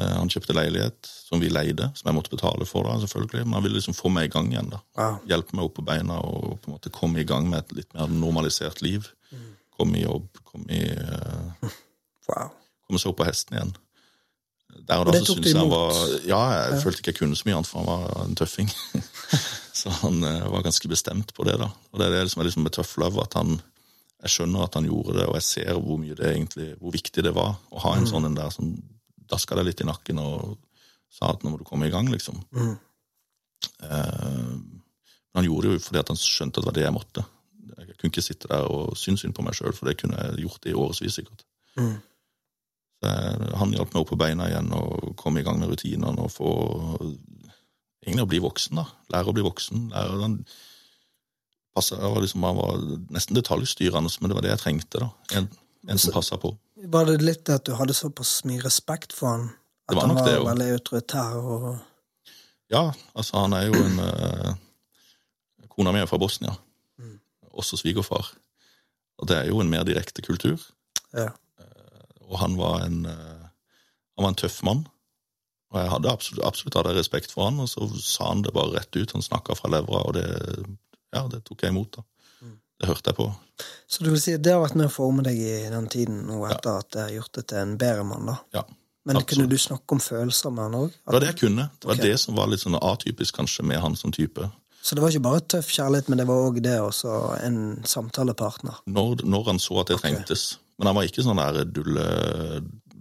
[0.00, 3.44] Eh, han kjøpte leilighet som vi leide, som jeg måtte betale for, da, selvfølgelig.
[3.44, 4.70] Men han ville liksom få meg i gang igjen.
[4.72, 4.80] da.
[4.96, 5.18] Wow.
[5.28, 7.92] Hjelpe meg opp på beina og på en måte komme i gang med et litt
[7.96, 9.10] mer normalisert liv.
[9.76, 11.72] Komme i jobb, komme, i, eh,
[12.30, 12.52] wow.
[12.86, 13.74] komme seg opp på hesten igjen.
[14.88, 15.92] Der og Og da det så syntes jeg han var
[16.24, 18.72] Ja, jeg følte ikke jeg kunne så mye annet, for han var en tøffing.
[19.82, 21.68] så han eh, var ganske bestemt på det, da.
[21.90, 23.56] Og det er det som er liksom med tøff love, at han
[24.22, 27.24] jeg skjønner at han gjorde det, og jeg ser hvor mye det egentlig, hvor viktig
[27.26, 28.68] det var å ha en sånn en der som
[29.32, 30.60] daska deg litt i nakken og
[31.12, 32.38] sa at nå må du komme i gang, liksom.
[32.54, 32.76] Mm.
[33.88, 34.52] Eh,
[35.34, 37.26] han gjorde det jo fordi at han skjønte at det var det jeg måtte.
[37.72, 40.46] Jeg kunne ikke sitte der og synes synd på meg sjøl, for det kunne jeg
[40.46, 41.44] gjort i årevis sikkert.
[41.80, 41.94] Mm.
[43.02, 46.22] Så jeg, han hjalp meg opp på beina igjen og kom i gang med rutinene
[46.22, 46.52] og få
[48.02, 48.86] Egentlig å bli voksen, da.
[49.14, 49.86] Lære å bli voksen.
[49.92, 50.36] Lære, han,
[51.76, 52.82] passet, liksom, han var
[53.14, 55.04] nesten detaljstyrende, men det var det jeg trengte.
[55.04, 55.10] da.
[55.38, 55.48] En,
[55.88, 56.50] en som passa på.
[56.92, 59.48] Var det litt at du hadde såpass mye respekt for han?
[59.86, 61.70] At var han nok var det, veldig autoritær og
[62.72, 62.84] Ja,
[63.14, 64.52] altså, han er jo en eh,
[65.72, 66.54] Kona mi er fra Bosnia.
[67.52, 68.30] Også svigerfar.
[69.20, 70.60] Og det er jo en mer direkte kultur.
[71.12, 71.30] Ja.
[72.28, 73.44] Og han var en, eh,
[74.16, 74.86] han var en tøff mann.
[75.72, 78.76] Og jeg hadde absolutt, absolutt hadde respekt for han, og så sa han det bare
[78.76, 79.14] rett ut.
[79.16, 80.26] Han snakka fra levra, og det,
[81.16, 81.96] ja, det tok jeg imot.
[81.96, 82.06] da.
[82.82, 83.28] Det hørte jeg på.
[83.86, 86.24] Så du vil si at det har vært med å forme deg i den tiden
[86.26, 88.38] nå etter at det har gjort deg til en bedre mann, da?
[88.56, 88.64] Ja.
[89.06, 89.28] Men absolutt.
[89.32, 90.96] kunne du snakke om følelser med han òg?
[90.96, 91.68] Det var det jeg kunne.
[91.78, 92.10] Det var okay.
[92.10, 94.48] det som var litt sånn atypisk kanskje med han som type.
[94.82, 98.82] Så det var ikke bare tøff kjærlighet, men det var òg det også en samtalepartner?
[98.90, 100.10] Når, når han så at det okay.
[100.10, 100.46] trengtes.
[100.78, 102.06] Men han var ikke sånn der dulle,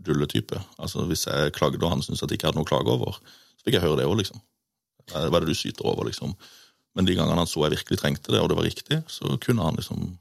[0.06, 0.60] dulletype.
[0.82, 3.20] Altså Hvis jeg klagde og han syntes at jeg ikke hadde noe å klage over,
[3.58, 4.42] så fikk jeg høre det òg, liksom.
[5.12, 6.34] Hva er det du syter over, liksom?
[6.96, 9.66] Men de gangene han så jeg virkelig trengte det, og det var riktig, så kunne
[9.66, 10.12] han liksom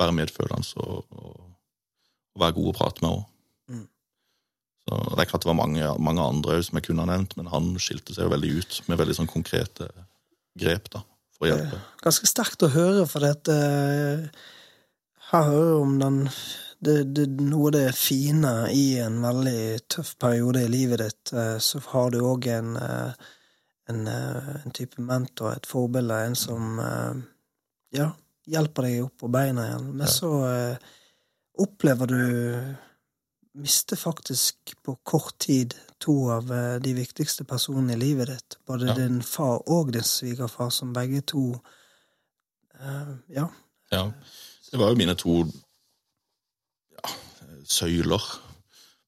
[0.00, 1.50] være medfølende og, og,
[2.34, 3.24] og være god å prate med òg.
[3.70, 3.86] Mm.
[4.86, 7.50] Så Det er klart det var mange, mange andre som jeg kunne ha nevnt, men
[7.52, 9.90] han skilte seg jo veldig ut med veldig sånn konkrete
[10.58, 11.04] grep da,
[11.36, 11.82] for å hjelpe.
[12.02, 13.54] Ganske sterkt å høre, for dette
[15.30, 16.24] Her hører jo om den
[16.80, 21.32] det, det, noe av det fine i en veldig tøff periode i livet ditt.
[21.32, 23.12] eh, Så har du òg en, eh,
[23.88, 26.78] en, eh, en type mentor, et forbilde, en som
[27.92, 28.12] ja,
[28.46, 29.88] hjelper deg opp på beina igjen.
[29.96, 30.30] Men så
[31.58, 32.76] opplever du
[33.60, 36.46] Mister faktisk på kort tid to av
[36.80, 38.56] de viktigste personene i livet ditt.
[38.64, 38.94] Både Ja.
[38.94, 41.60] din far og din svigerfar, som begge to
[43.28, 43.48] Ja.
[43.90, 44.12] Ja,
[44.70, 45.44] det var jo mine to
[47.70, 48.24] søyler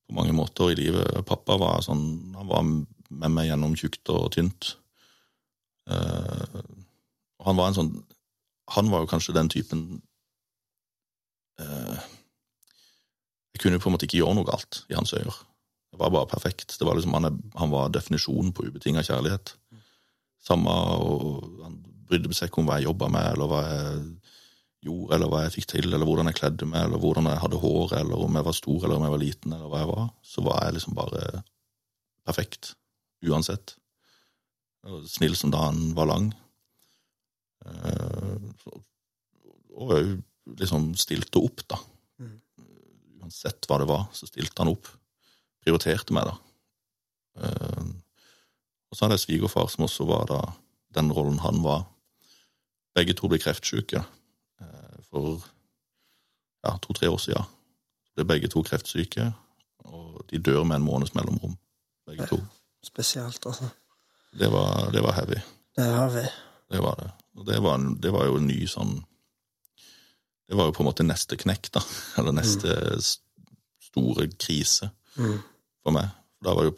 [0.06, 1.24] på mange måter i livet.
[1.28, 2.04] Pappa var sånn,
[2.36, 4.74] han var med meg gjennom tjukt og tynt.
[5.90, 6.62] Uh,
[7.42, 7.88] han var en sånn
[8.70, 9.80] Han var jo kanskje den typen
[11.58, 11.96] uh,
[13.50, 15.34] Jeg kunne jo på en måte ikke gjøre noe galt i hans øyne.
[15.92, 16.78] Det var bare perfekt.
[16.78, 19.56] Det var liksom, han, han var definisjonen på ubetinga kjærlighet.
[20.42, 21.74] Samme, og Han
[22.08, 23.98] brydde seg ikke om hva jeg jobba med, eller hva jeg
[24.82, 27.60] gjorde, eller hva jeg fikk til, eller hvordan jeg kledde meg, eller hvordan jeg hadde
[27.62, 30.08] hår, eller om jeg var stor, eller om jeg var liten, eller hva jeg var.
[30.26, 31.42] Så var jeg liksom bare
[32.26, 32.72] perfekt.
[33.22, 33.76] Uansett.
[35.06, 36.32] Snill som da han var lang.
[37.66, 38.38] Eh,
[39.72, 40.08] Og òg
[40.58, 41.78] liksom stilte opp, da.
[42.20, 42.34] Mm.
[43.22, 44.90] Uansett hva det var, så stilte han opp.
[45.62, 46.34] Prioriterte meg, da.
[47.38, 47.92] Eh,
[48.90, 50.40] Og så hadde jeg svigerfar, som også var da
[50.92, 51.86] den rollen han var.
[52.92, 54.02] Begge to ble kreftsyke
[55.12, 55.42] for
[56.64, 57.48] ja, to-tre år siden.
[58.16, 59.28] Ble begge to kreftsyke,
[59.88, 61.54] og de dør med en måneds mellomrom,
[62.08, 62.38] begge to.
[62.84, 63.68] Spesielt, altså.
[64.38, 65.38] Det var, det var heavy.
[65.76, 66.26] Det har heavy.
[66.72, 67.10] Det var det.
[67.36, 68.98] Og det var, en, det var jo en ny sånn
[70.48, 71.80] Det var jo på en måte neste knekk, da.
[72.20, 73.06] Eller neste mm.
[73.92, 75.42] store krise Mm.
[75.84, 76.06] for meg.
[76.40, 76.70] Da, var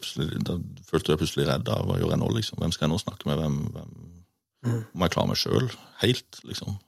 [0.43, 1.61] da følte jeg plutselig redd.
[1.69, 2.57] Da gjør jeg nå, liksom?
[2.59, 3.39] Hvem skal jeg nå snakke med?
[3.39, 3.93] Hvem, hvem
[4.65, 4.79] Mm.
[4.97, 5.67] Må jeg klare meg sjøl?
[6.01, 6.79] Helt, liksom.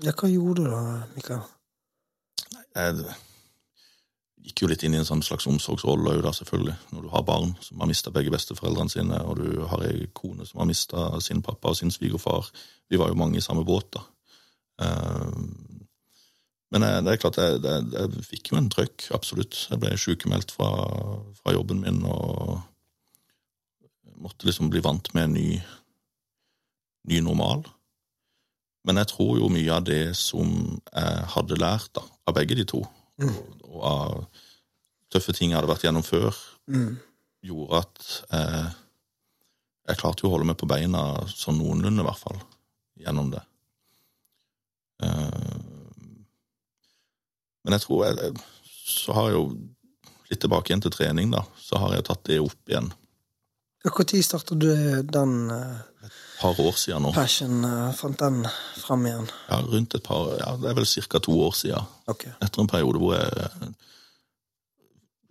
[0.00, 0.80] Ja, hva gjorde du da,
[1.12, 1.42] Mikael?
[2.72, 3.04] Jeg
[4.42, 6.74] gikk jo litt inn i en sånn slags omsorgsrolle òg, selvfølgelig.
[6.94, 10.46] Når du har barn som har mista begge besteforeldrene sine, og du har ei kone
[10.48, 12.48] som har mista sin pappa og sin svigerfar.
[12.90, 14.02] Vi var jo mange i samme båt, da.
[14.86, 15.36] Eh,
[16.72, 19.58] Men jeg, det er klart, jeg, jeg, jeg fikk jo en trøkk, absolutt.
[19.68, 20.70] Jeg ble sykemeldt fra,
[21.36, 22.62] fra jobben min og
[24.22, 25.60] måtte liksom bli vant med en ny,
[27.12, 27.66] ny normal.
[28.84, 30.48] Men jeg tror jo mye av det som
[30.90, 32.80] jeg hadde lært da, av begge de to,
[33.22, 34.24] og, og av
[35.12, 36.34] tøffe ting jeg hadde vært gjennom før,
[36.70, 36.94] Mm.
[37.42, 38.66] gjorde at jeg,
[39.90, 42.38] jeg klarte jo å holde meg på beina sånn noenlunde, i hvert fall,
[43.02, 43.42] gjennom det.
[45.02, 45.48] Eh,
[47.64, 48.34] Men jeg tror jeg, jeg
[48.86, 49.42] Så har jeg jo
[50.30, 51.42] litt tilbake igjen til trening, da.
[51.58, 52.88] Så har jeg tatt det opp igjen.
[53.84, 54.68] Når starta du
[55.02, 57.12] den uh, Et par år siden nå.
[57.14, 57.64] passion?
[57.64, 58.42] eh, fant den
[58.80, 59.28] fram igjen?
[59.48, 61.18] Ja, rundt et par Ja, det er vel ca.
[61.18, 61.90] to år siden.
[62.10, 62.32] Okay.
[62.42, 63.74] etter en periode hvor jeg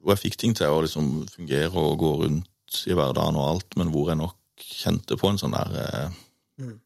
[0.01, 3.75] hvor jeg fikk ting til å liksom fungere og gå rundt i hverdagen og alt,
[3.77, 6.21] men hvor jeg nok kjente på en sånn der eh,
[6.61, 6.77] Mm.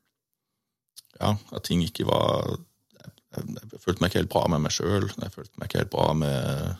[1.19, 5.09] Ja, at ting ikke var jeg, jeg følte meg ikke helt bra med meg sjøl.
[5.09, 6.75] Jeg følte meg ikke helt bra med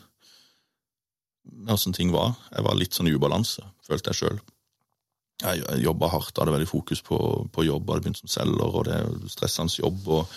[1.46, 2.34] med åssen ting var.
[2.50, 4.40] Jeg var litt sånn i ubalanse, følte jeg sjøl.
[5.42, 7.18] Jeg, jobba hardt, hadde veldig fokus på,
[7.52, 10.08] på jobb, hadde begynt som selger, og det er stressende jobb.
[10.08, 10.36] og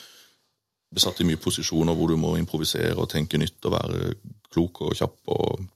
[0.89, 4.13] Besatt i mye posisjoner hvor du må improvisere og tenke nytt og være
[4.49, 5.19] klok og kjapp.
[5.35, 5.67] og,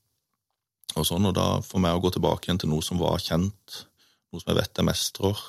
[0.97, 3.83] og sånn, og da For meg å gå tilbake igjen til noe som var kjent,
[4.33, 5.45] noe som jeg vet jeg mestrer,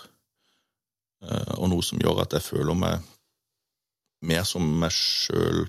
[1.25, 3.11] eh, og noe som gjør at jeg føler meg
[4.25, 5.67] mer som meg sjøl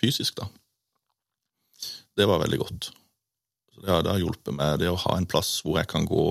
[0.00, 0.48] fysisk, da.
[2.14, 2.90] Det var veldig godt.
[3.80, 6.26] Det har, det har hjulpet meg, det å ha en plass hvor jeg kan gå,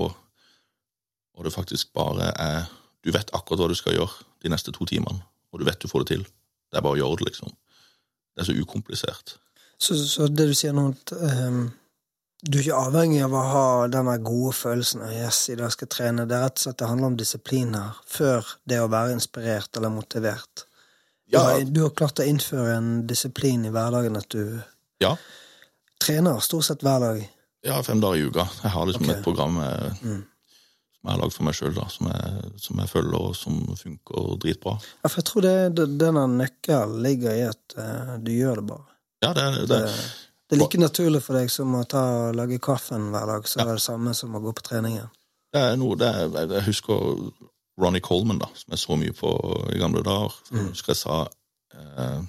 [1.34, 2.64] og det faktisk bare er
[3.04, 5.20] Du vet akkurat hva du skal gjøre de neste to timene,
[5.52, 6.22] og du vet du får det til.
[6.72, 7.50] Det er bare å gjøre det, liksom.
[8.32, 9.34] Det er så ukomplisert.
[9.78, 11.66] Så, så det du sier nå, at um,
[12.48, 15.84] du er ikke avhengig av å ha denne gode følelsen av yes, i dag skal
[15.84, 16.24] jeg trene.
[16.30, 19.76] Det er rett og slett det handler om disiplin her, før det å være inspirert
[19.76, 20.64] eller motivert.
[21.28, 21.42] Du, Ja.
[21.44, 24.62] har, du har klart å innføre en disiplin i hverdagen at du
[25.04, 25.16] Ja,
[26.00, 27.24] trener stort sett hver dag.
[27.64, 28.48] ja fem dager i uka.
[28.62, 29.16] Jeg har liksom okay.
[29.18, 30.24] et program Med, Mm.
[31.04, 32.06] Som jeg har lagd for meg sjøl, som,
[32.56, 34.72] som jeg følger, og som funker dritbra.
[35.02, 38.64] Ja, for jeg tror det, det, denne nøkkelen ligger i at uh, du gjør det
[38.70, 38.86] bare.
[39.20, 39.80] Ja, det, det,
[40.48, 43.74] Det, er like naturlig for deg som å ta, lage kaffen hver dag, så er
[43.74, 45.10] det samme som å gå på treningen.
[45.52, 47.04] det er noe det er, jeg- husker
[47.80, 49.34] Ronny Coleman, da, som jeg så mye på
[49.74, 50.32] i gamle dager.
[50.52, 51.18] Jeg husker jeg sa
[51.74, 52.22] uh,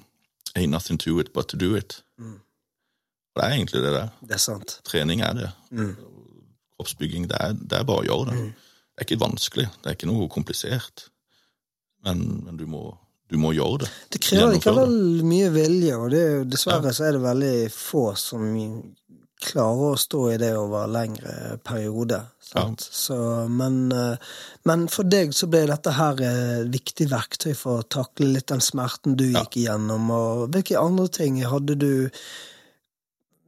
[0.55, 2.01] Ain't nothing to it but to do it.
[2.19, 2.39] Mm.
[3.35, 4.11] Og det er egentlig det der.
[4.21, 4.77] Det er sant.
[4.87, 5.49] Trening er det.
[5.71, 5.95] Mm.
[6.75, 8.53] Kroppsbygging, det er, det er bare å gjøre det.
[8.95, 11.09] Det er ikke vanskelig, det er ikke noe komplisert.
[12.07, 12.85] Men, men du, må,
[13.27, 13.89] du må gjøre det.
[14.15, 16.21] Det krever ikke likevel mye vilje, og det,
[16.53, 16.95] dessverre ja.
[16.95, 18.45] så er det veldig få som
[19.45, 22.21] klarer å stå i det over lengre periode.
[22.39, 22.81] Sant?
[22.81, 23.17] Så,
[23.51, 24.31] men, eh,
[24.69, 28.63] men for deg så ble dette her et viktig verktøy for å takle litt den
[28.63, 30.09] smerten du gikk igjennom.
[30.15, 31.91] Og hvilke andre ting hadde du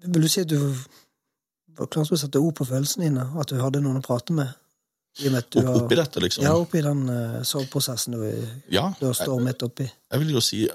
[0.07, 0.59] Vil du si at du
[1.77, 3.23] var klar til å sette ord på følelsene dine?
[3.39, 4.53] At du hadde noen å prate med?
[5.19, 6.43] I og med at du oppi har- dette, liksom.
[6.45, 8.25] Ja, oppi den uh, soveprosessen du,
[8.71, 9.87] Ja, du står midt oppi.
[10.11, 10.67] jeg vil jo si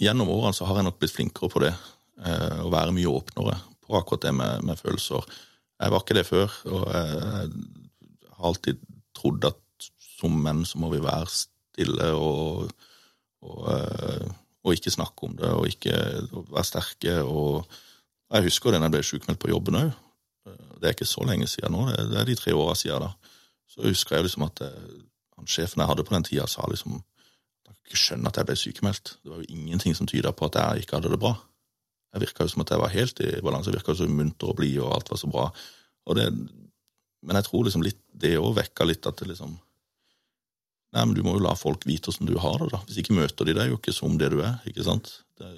[0.00, 1.72] Gjennom årene så har jeg nok blitt flinkere på det.
[2.24, 5.26] Eh, å være mye åpnere på akkurat det med, med følelser.
[5.82, 7.50] Jeg var ikke det før, og jeg,
[8.22, 8.78] jeg har alltid
[9.18, 9.88] trodd at
[10.20, 12.70] som menn så må vi være stille og,
[13.42, 14.30] og, eh,
[14.64, 15.98] og ikke snakke om det, og ikke
[16.30, 17.18] og være sterke.
[17.26, 17.66] og
[18.32, 19.92] Jeg husker det når jeg ble sjukmeldt på jobben òg.
[20.80, 23.12] Det er ikke så lenge siden nå, det er de tre åra siden da.
[23.74, 24.94] Så husker jeg liksom at eh,
[25.34, 27.00] han sjefen jeg hadde på den tida, sa liksom
[27.64, 29.14] jeg kan ikke skjønne at jeg ble sykemeldt.
[29.24, 31.34] Det var jo ingenting som tyda på at jeg ikke hadde det bra.
[32.14, 34.76] Jeg virka jo som at jeg var helt i balanse, virka så munter og blid,
[34.84, 35.48] og alt var så bra.
[36.14, 36.26] Det,
[37.24, 39.56] men jeg tror liksom litt, det òg vekka litt at det liksom
[40.94, 42.78] Nei, men du må jo la folk vite åssen du har det, da.
[42.86, 45.08] Hvis ikke møter de deg jo ikke som det du er, ikke sant.
[45.34, 45.48] Det,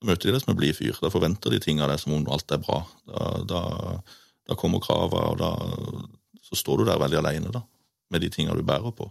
[0.00, 0.96] da møter de deg som en blid fyr.
[0.96, 2.78] Da forventer de ting av deg som om alt er bra.
[3.04, 3.60] Da, da,
[4.48, 5.50] da kommer krava, og da
[6.50, 7.62] så står du der veldig aleine, da,
[8.10, 9.06] med de tinga du bærer på.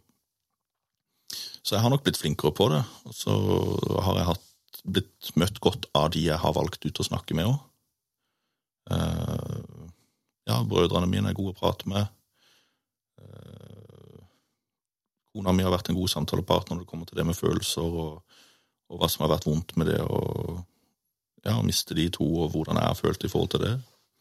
[1.63, 2.83] Så jeg har nok blitt flinkere på det.
[3.07, 3.33] Og så
[4.05, 4.45] har jeg hatt,
[4.89, 7.57] blitt møtt godt av de jeg har valgt ut å snakke med òg.
[10.49, 12.07] ja, brødrene mine er gode å prate med.
[13.19, 14.23] Uh,
[15.35, 18.39] kona mi har vært en god samtalepartner når det kommer til det med følelser, og,
[18.89, 20.63] og hva som har vært vondt med det, og
[21.45, 23.75] ja, miste de to, og hvordan jeg har følt i forhold til det.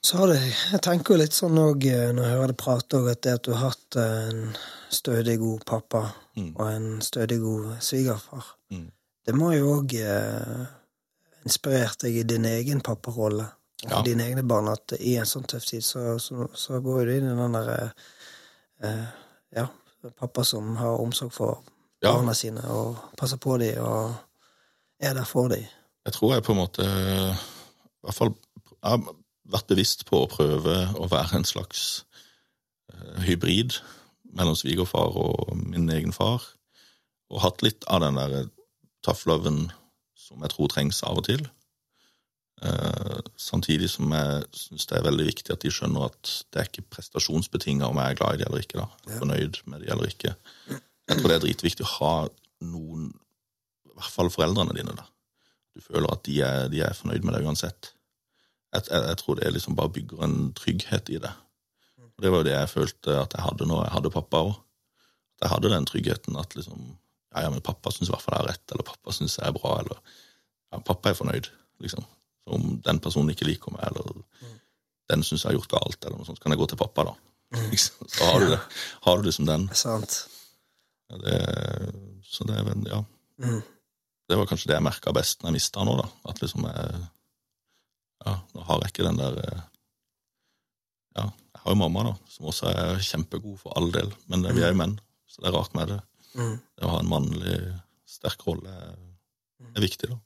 [0.04, 0.38] Så har det,
[0.72, 1.82] jeg tenker jo litt sånn òg,
[2.14, 4.44] når jeg hører deg prate, at det at du har hatt en
[4.94, 6.04] stødig god pappa
[6.38, 6.52] Mm.
[6.56, 8.90] og en stødig god svigerfar, Mm.
[9.26, 10.66] det må jo òg eh,
[11.44, 13.50] inspirert deg i din egen papparolle.
[13.84, 14.02] Og for Ja.
[14.02, 17.24] dine egne barn at i en sånn tøff tid, så, så, så går du inn
[17.32, 17.92] i den derre
[18.82, 19.06] eh,
[19.56, 19.66] Ja,
[20.16, 21.62] pappa som har omsorg for
[22.02, 22.12] Ja.
[22.12, 24.14] barna sine og passer på dem og
[25.00, 25.64] er der for dem.
[26.06, 28.34] Jeg tror jeg på en måte i hvert fall
[28.84, 29.00] jeg
[29.48, 32.04] vært bevisst på å prøve å være en slags
[32.92, 33.78] eh, hybrid
[34.36, 36.44] mellom svigerfar og min egen far.
[37.32, 38.50] Og hatt litt av den der
[39.04, 39.68] tough loven
[40.18, 41.46] som jeg tror trengs av og til.
[42.58, 46.70] Eh, samtidig som jeg syns det er veldig viktig at de skjønner at det er
[46.70, 48.82] ikke prestasjonsbetinga om jeg er glad i de eller ikke.
[48.82, 50.34] da, Fornøyd med de eller ikke.
[51.08, 52.14] Jeg tror det er dritviktig å ha
[52.68, 53.12] noen,
[53.88, 55.06] i hvert fall foreldrene dine, da.
[55.76, 57.92] Du føler at de er, de er fornøyd med deg uansett.
[58.74, 61.30] Jeg, jeg, jeg tror det liksom bare bygger en trygghet i det.
[62.02, 64.56] Og Det var jo det jeg følte at jeg hadde når jeg hadde pappa òg.
[65.42, 66.88] Jeg hadde den tryggheten at liksom
[67.34, 69.44] Ja, ja, men pappa syns i hvert fall jeg har rett, eller pappa syns jeg
[69.46, 69.98] er bra, eller
[70.72, 71.50] ja, Pappa er fornøyd,
[71.84, 72.04] liksom.
[72.44, 74.22] Så om den personen ikke liker meg, eller
[75.12, 77.04] den syns jeg har gjort galt, eller noe sånt, så kan jeg gå til pappa,
[77.10, 77.14] da.
[77.72, 78.08] Liksom.
[78.12, 78.58] Så har du det.
[79.04, 79.68] Har du liksom den.
[79.76, 80.16] Sant?
[81.08, 81.36] Ja, det,
[82.24, 83.02] så det er vel Ja.
[83.38, 83.60] Mm.
[84.28, 86.08] det var kanskje det jeg merka best når jeg mista nå, da.
[86.32, 86.98] At liksom jeg
[88.26, 89.66] Ja, nå har jeg ikke den der eh,
[91.18, 94.62] Ja, jeg har jo mamma, da, som også er kjempegod for all del, men vi
[94.62, 95.98] er jo menn, så det er rart med det.
[96.38, 96.54] Mm.
[96.58, 97.56] Det å ha en mannlig,
[98.08, 98.92] sterk rolle er,
[99.74, 100.18] er viktig, da.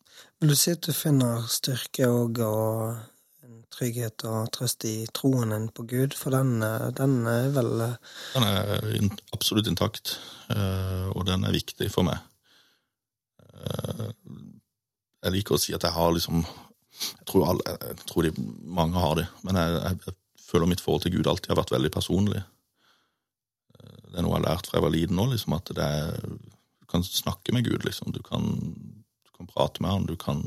[0.42, 5.54] Vil du si at du finner styrke og, og en trygghet og trøst i troen
[5.54, 6.16] din på Gud?
[6.18, 7.96] For den, eh, den er vel eh,
[8.34, 10.18] Den er in absolutt intakt,
[10.52, 12.20] og den er viktig for meg.
[15.22, 16.42] Jeg liker å si at jeg har liksom
[17.02, 18.32] Jeg tror, alle, jeg tror de,
[18.80, 20.16] mange har det, men jeg, jeg,
[20.52, 22.42] føler mitt forhold til Gud alltid har vært veldig personlig.
[23.78, 26.18] Eh, Det er noe jeg har lært fra jeg var liten nå, liksom, at er,
[26.20, 28.12] du kan snakke med Gud, liksom.
[28.12, 28.44] Du kan,
[29.24, 30.42] du kan prate med han, du kan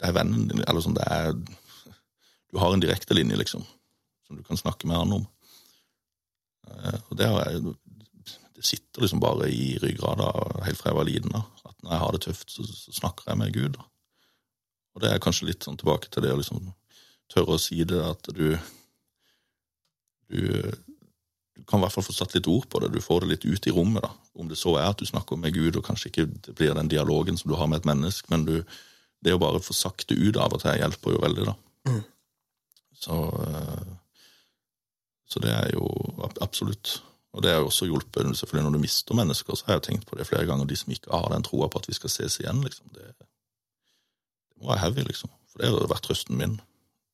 [0.00, 1.34] Det er vennen din, eller sånn, det er
[2.50, 3.62] Du har en direkte linje, liksom,
[4.26, 5.28] som du kan snakke med han om.
[6.66, 7.76] Eh, Og det, har jeg,
[8.56, 10.32] det sitter liksom bare i ryggrada
[10.66, 11.32] helt fra jeg var liten.
[11.32, 12.66] da, At når jeg har det tøft, så,
[12.98, 13.78] snakker jeg med Gud.
[14.94, 16.70] Og det er kanskje litt sånn tilbake til det å liksom
[17.30, 18.56] tørre å si det, at du
[20.30, 20.72] du,
[21.56, 22.92] du kan i hvert fall få satt litt ord på det.
[22.94, 24.04] Du får det litt ut i rommet.
[24.06, 24.12] da.
[24.38, 26.90] Om det så er at du snakker med Gud, og kanskje ikke det blir den
[26.92, 28.60] dialogen som du har med et menneske, men du,
[29.24, 31.56] det å bare få sagt det ut av og til hjelper jo veldig, da.
[31.90, 32.02] Mm.
[33.00, 33.16] Så,
[33.48, 33.92] eh,
[35.30, 35.88] så det er jo
[36.40, 37.00] absolutt.
[37.34, 40.08] Og det har jo også hjulpet selvfølgelig når du mister mennesker, så har jeg tenkt
[40.08, 42.40] på det flere ganger, de som ikke har den troa på at vi skal ses
[42.42, 42.90] igjen, liksom.
[42.94, 43.12] Det,
[44.60, 45.30] det er jeg heavy, liksom.
[45.50, 46.58] For det har vært trøsten min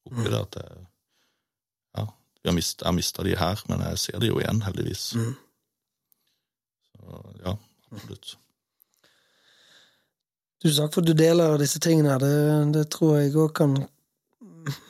[0.06, 0.30] oppi Mm.
[0.30, 0.86] det at jeg,
[1.96, 2.04] ja,
[2.46, 5.14] har mist, jeg har mista de her, men jeg ser de jo igjen, heldigvis.
[5.16, 5.34] mm.
[6.96, 7.56] Så ja,
[7.92, 8.36] absolutt.
[10.62, 12.14] Tusen takk for at du deler disse tingene.
[12.14, 12.18] her.
[12.22, 13.76] Det, det tror jeg òg kan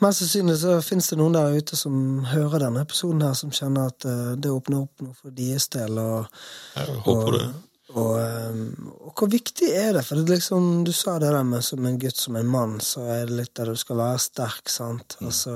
[0.01, 3.91] Mest sannsynlig så finnes det noen der ute som hører denne episoden her, som kjenner
[3.91, 5.99] at eh, det åpner opp noe for deres del.
[6.01, 6.31] og
[6.79, 7.49] Jeg håper det.
[7.97, 10.05] Og, ehm, og hvor viktig er det?
[10.05, 13.07] For det liksom, du sa det der med som en gutt, som en mann, så
[13.09, 15.17] er det litt der du skal være sterk, sant.
[15.25, 15.55] Altså,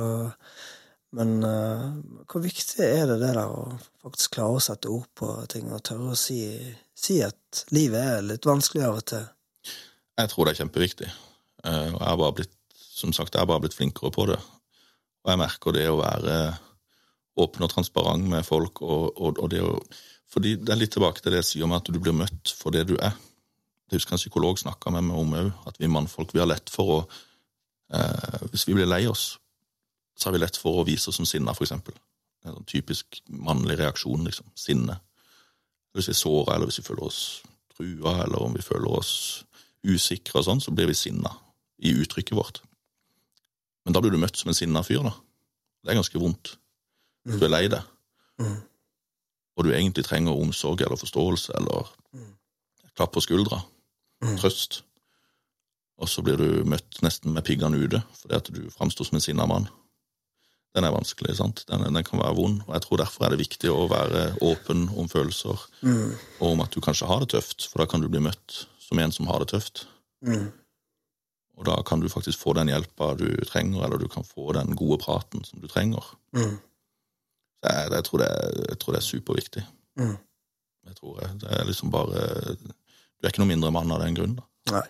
[1.17, 1.91] men uh,
[2.31, 3.67] hvor viktig er det det der å
[4.01, 6.39] faktisk klare å sette ord på ting og tørre å si,
[6.97, 9.27] si at livet er litt vanskelig av og til?
[10.21, 11.11] Jeg tror det er kjempeviktig.
[11.65, 14.39] Eh, Og jeg har bare blitt, som sagt, jeg har bare blitt flinkere på det.
[15.25, 16.37] Og jeg merker det å være
[17.41, 19.75] åpen og transparent med folk, og, og, og det å
[20.31, 22.75] Fordi det er litt tilbake til det jeg sier om at du blir møtt for
[22.75, 23.17] det du er.
[23.91, 25.33] Det husker en psykolog snakka med meg om
[25.67, 26.99] at vi mannfolk vi har lett for å
[27.91, 29.33] eh, Hvis vi blir lei oss,
[30.15, 31.97] så har vi lett for å vise oss som sinna, for eksempel.
[32.45, 34.47] En sånn typisk mannlig reaksjon, liksom.
[34.55, 35.01] Sinne.
[35.97, 37.21] Hvis vi er såra, eller hvis vi føler oss
[37.75, 39.13] trua, eller om vi føler oss
[39.83, 41.33] usikre og sånn, så blir vi sinna
[41.83, 42.61] i uttrykket vårt.
[43.85, 45.15] Men da blir du møtt som en sinna fyr, da.
[45.81, 46.55] Det er ganske vondt.
[47.27, 47.83] Du er lei deg,
[48.41, 48.57] Mm.
[49.57, 52.35] Og du egentlig trenger omsorg eller forståelse eller Mm.
[52.97, 53.63] klapp på skuldra,
[54.23, 54.37] Mm.
[54.39, 54.83] trøst,
[55.99, 59.21] og så blir du møtt nesten med piggene ute fordi at du framstår som en
[59.21, 59.69] sinna mann.
[60.75, 61.65] Den er vanskelig, sant?
[61.69, 64.89] Den, den kan være vond, og jeg tror derfor er det viktig å være åpen
[64.97, 66.15] om følelser, Mm.
[66.41, 68.99] og om at du kanskje har det tøft, for da kan du bli møtt som
[68.99, 69.87] en som har det tøft.
[70.25, 70.53] Mm.
[71.59, 74.75] Og da kan du faktisk få den hjelpa du trenger, eller du kan få den
[74.77, 76.05] gode praten som du trenger.
[76.33, 76.61] Mm.
[77.61, 78.29] Jeg, jeg, tror, det
[78.71, 79.63] jeg tror det er superviktig.
[80.01, 80.17] Mm.
[80.89, 82.23] Jeg tror jeg, Det er liksom bare
[82.57, 84.39] Du er ikke noe mindre mann av den grunn.
[84.39, 84.47] da.
[84.79, 84.87] Nei.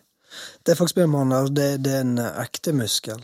[0.62, 3.22] Det er faktisk bedre Det, det er en ekte muskel.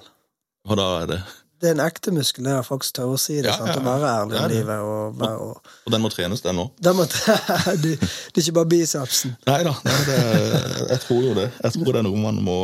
[0.67, 1.21] Og da er det
[1.61, 3.47] Det er en ekte muskel, det er faktisk tørre å si det.
[3.49, 3.79] Ja, sant?
[3.79, 4.81] Å være ærlig om livet.
[4.85, 6.75] Og, være- og, Og den må trenes, den òg.
[7.85, 9.37] det, er ikke bare bicepsen.
[9.47, 10.19] Nei da, nei, det,
[10.91, 11.47] jeg tror jo det.
[11.63, 12.59] Jeg tror det er noe man må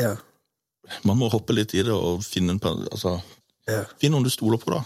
[0.00, 0.16] Ja.
[1.08, 2.60] Man må hoppe litt i det og finne en
[2.92, 3.14] altså,
[3.70, 3.86] ja.
[3.96, 4.82] Finn noen du stoler på, da.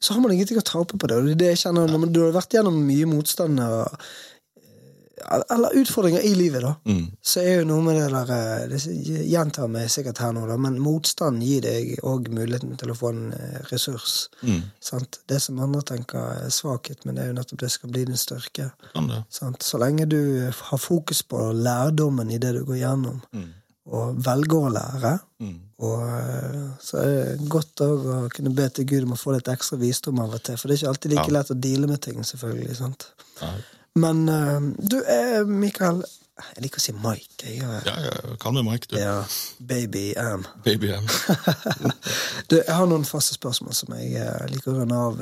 [0.00, 1.16] Så har man ingenting å tape på det.
[1.16, 3.86] og det er det jeg kjenner når Du har vært gjennom mye motstand eh,
[5.50, 6.70] eller utfordringer i livet, da.
[6.88, 7.02] Mm.
[7.22, 10.56] Så er jo noe med det der eh, Det gjentar meg sikkert her nå, da,
[10.56, 14.14] men motstand gir deg òg muligheten til å få en eh, ressurs.
[14.40, 14.62] Mm.
[14.80, 15.20] Sant?
[15.28, 18.16] Det som andre tenker er svakhet, men det er jo nettopp det skal bli din
[18.18, 18.70] styrke.
[19.28, 19.62] Sant?
[19.62, 23.50] Så lenge du har fokus på lærdommen i det du går gjennom, Mm.
[23.92, 25.58] og velger å lære, Mm.
[25.80, 27.10] Og eh, så er
[27.40, 30.34] det godt òg å kunne be til Gud om å få litt ekstra visdom av
[30.36, 32.76] og til, for det er ikke alltid like lett å deale med ting, selvfølgelig.
[32.76, 33.06] sant?
[33.40, 33.52] Ja,
[34.00, 36.02] Men eh, du, eh, Mikael
[36.40, 37.44] Jeg liker å si Mike.
[37.44, 38.96] Jeg, eh, ja, ja, kan meg Mike, du.
[39.00, 39.18] ja,
[39.58, 40.44] baby M.
[40.64, 41.08] Baby M.
[42.48, 44.20] Du, jeg har noen faste spørsmål som jeg
[44.52, 45.20] liker å runde av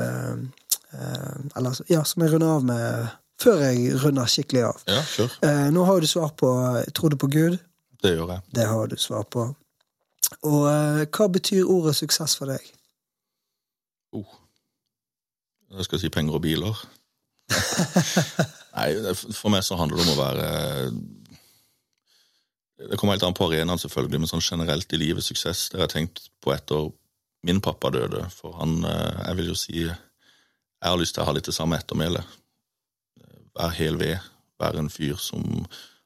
[1.59, 4.81] Eller ja, som jeg runder av med før jeg runder skikkelig av.
[4.91, 5.03] Ja.
[5.47, 6.51] Eh, nå har jo du svar på
[6.97, 7.59] Tror du på Gud?
[8.03, 8.43] Det gjør jeg.
[8.55, 9.49] Det har du svar på.
[10.45, 12.65] Og eh, hva betyr ordet suksess for deg?
[14.17, 14.29] Oh.
[15.77, 16.85] Jeg skal si penger og biler.
[18.77, 18.89] Nei,
[19.33, 20.49] for meg så handler det om å være
[22.91, 25.89] Det kommer helt an på arenaen, selvfølgelig, men sånn generelt i livet suksess, det har
[25.89, 26.91] jeg tenkt på etter
[27.49, 28.27] min pappa døde.
[28.35, 31.57] For han, eh, jeg vil jo si Jeg har lyst til å ha litt det
[31.57, 32.37] samme ettermælet.
[33.59, 34.29] Være hel ved.
[34.61, 35.43] Være en fyr som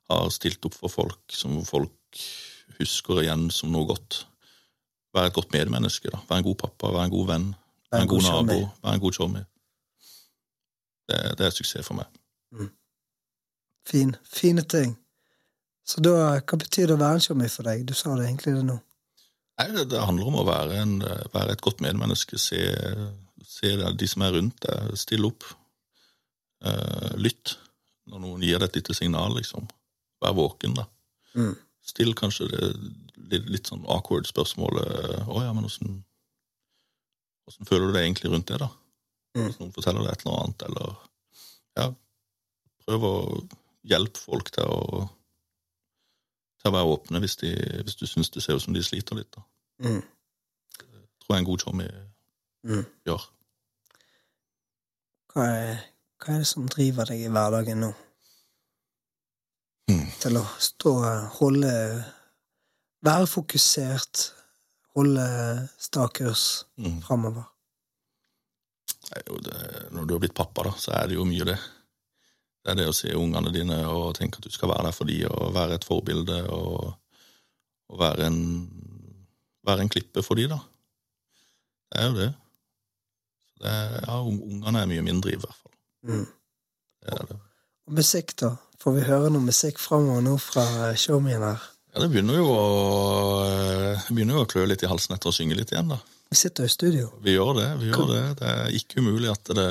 [0.09, 2.23] har stilt opp for folk, som folk
[2.79, 4.23] husker igjen som noe godt.
[5.15, 6.11] Være et godt medmenneske.
[6.13, 6.21] da.
[6.29, 7.49] Være en god pappa, være en god venn,
[7.93, 9.47] være en god nabo, være en god showmate.
[11.09, 12.69] Det, det er suksess for meg.
[13.89, 14.95] Fin, fine ting.
[15.87, 17.83] Så da, hva betyr det å være en showmate for deg?
[17.89, 18.79] Du sa det egentlig det nå.
[19.59, 20.95] Nei, det, det handler om å være, en,
[21.35, 22.39] være et godt medmenneske.
[22.41, 22.61] Se,
[23.45, 24.95] se de som er rundt deg.
[25.01, 25.45] Stille opp.
[26.63, 27.57] Eh, lytt
[28.11, 29.67] når noen gir deg et lite signal, liksom.
[30.23, 30.87] Vær våken, da.
[31.39, 31.55] Mm.
[31.83, 32.69] Still kanskje det
[33.33, 36.05] litt, litt sånn awkward spørsmålet Å ja, men åssen
[37.51, 38.69] Åssen føler du deg egentlig rundt det, da?
[39.35, 39.49] Mm.
[39.49, 40.95] Hvis noen forteller deg et eller annet, eller
[41.81, 41.89] Ja,
[42.87, 43.15] prøv å
[43.89, 45.09] hjelpe folk til å
[46.63, 47.49] til å være åpne hvis, de,
[47.83, 49.33] hvis du syns det ser ut som de sliter litt.
[49.35, 49.43] da
[49.83, 50.03] Mm.
[51.19, 51.89] tror jeg en god chommy
[52.63, 52.85] Mm.
[53.05, 53.25] gjør.
[55.33, 55.81] Hva, er,
[56.23, 57.89] hva er det som driver deg i hverdagen nå?
[59.91, 60.05] Mm.
[60.23, 60.93] Til å stå
[61.39, 61.73] holde
[63.03, 64.29] Være fokusert,
[64.95, 65.25] holde
[65.83, 67.01] sta kurs Mm.
[67.03, 67.43] framover.
[69.17, 71.59] Er når du har blitt pappa, da, så er det jo mye det.
[72.63, 75.05] Det er det å se ungene dine og tenke at du skal være der for
[75.11, 76.95] dem og være et forbilde og,
[77.91, 78.39] og være, en,
[79.67, 80.61] være en klippe for dem, da.
[81.91, 82.35] Det er jo det.
[83.63, 85.75] Det er, ja, ungene er mye mindre, i hvert fall.
[86.07, 86.27] Mm.
[87.03, 87.41] Det er det.
[87.91, 88.55] Og musikk, da?
[88.83, 90.65] Får vi høre noe musikk framover nå fra
[90.99, 91.61] showmien her?
[91.93, 92.63] Ja, det begynner jo å,
[94.09, 95.99] det begynner jo å klø litt i halsen etter å synge litt igjen, da.
[96.33, 97.09] Vi sitter jo i studio.
[97.23, 97.67] Vi gjør det.
[97.83, 98.23] vi gjør det.
[98.41, 99.67] Det er ikke umulig at det,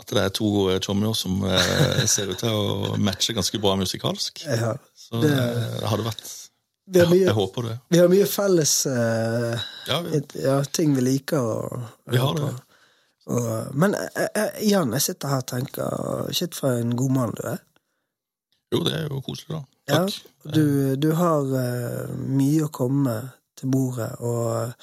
[0.00, 0.48] at det er to
[0.80, 4.40] chommier som eh, ser ut til å matche ganske bra musikalsk.
[4.48, 4.72] Ja.
[4.96, 6.24] Så Det- det hadde vært
[6.90, 7.76] jeg, mye, Jeg håper det.
[7.92, 9.54] vi har mye felles uh,
[9.86, 12.48] Ja, vi- ja, ting vi liker å Vi har det.
[13.72, 17.44] Men eh, eh, igjen, jeg sitter her og tenker Shit, for en god mann du
[17.52, 17.60] er.
[18.74, 19.64] jo, det er jo koselig, da.
[19.90, 20.02] Ja,
[20.54, 23.16] du, du har eh, mye å komme
[23.58, 24.76] til bordet, og,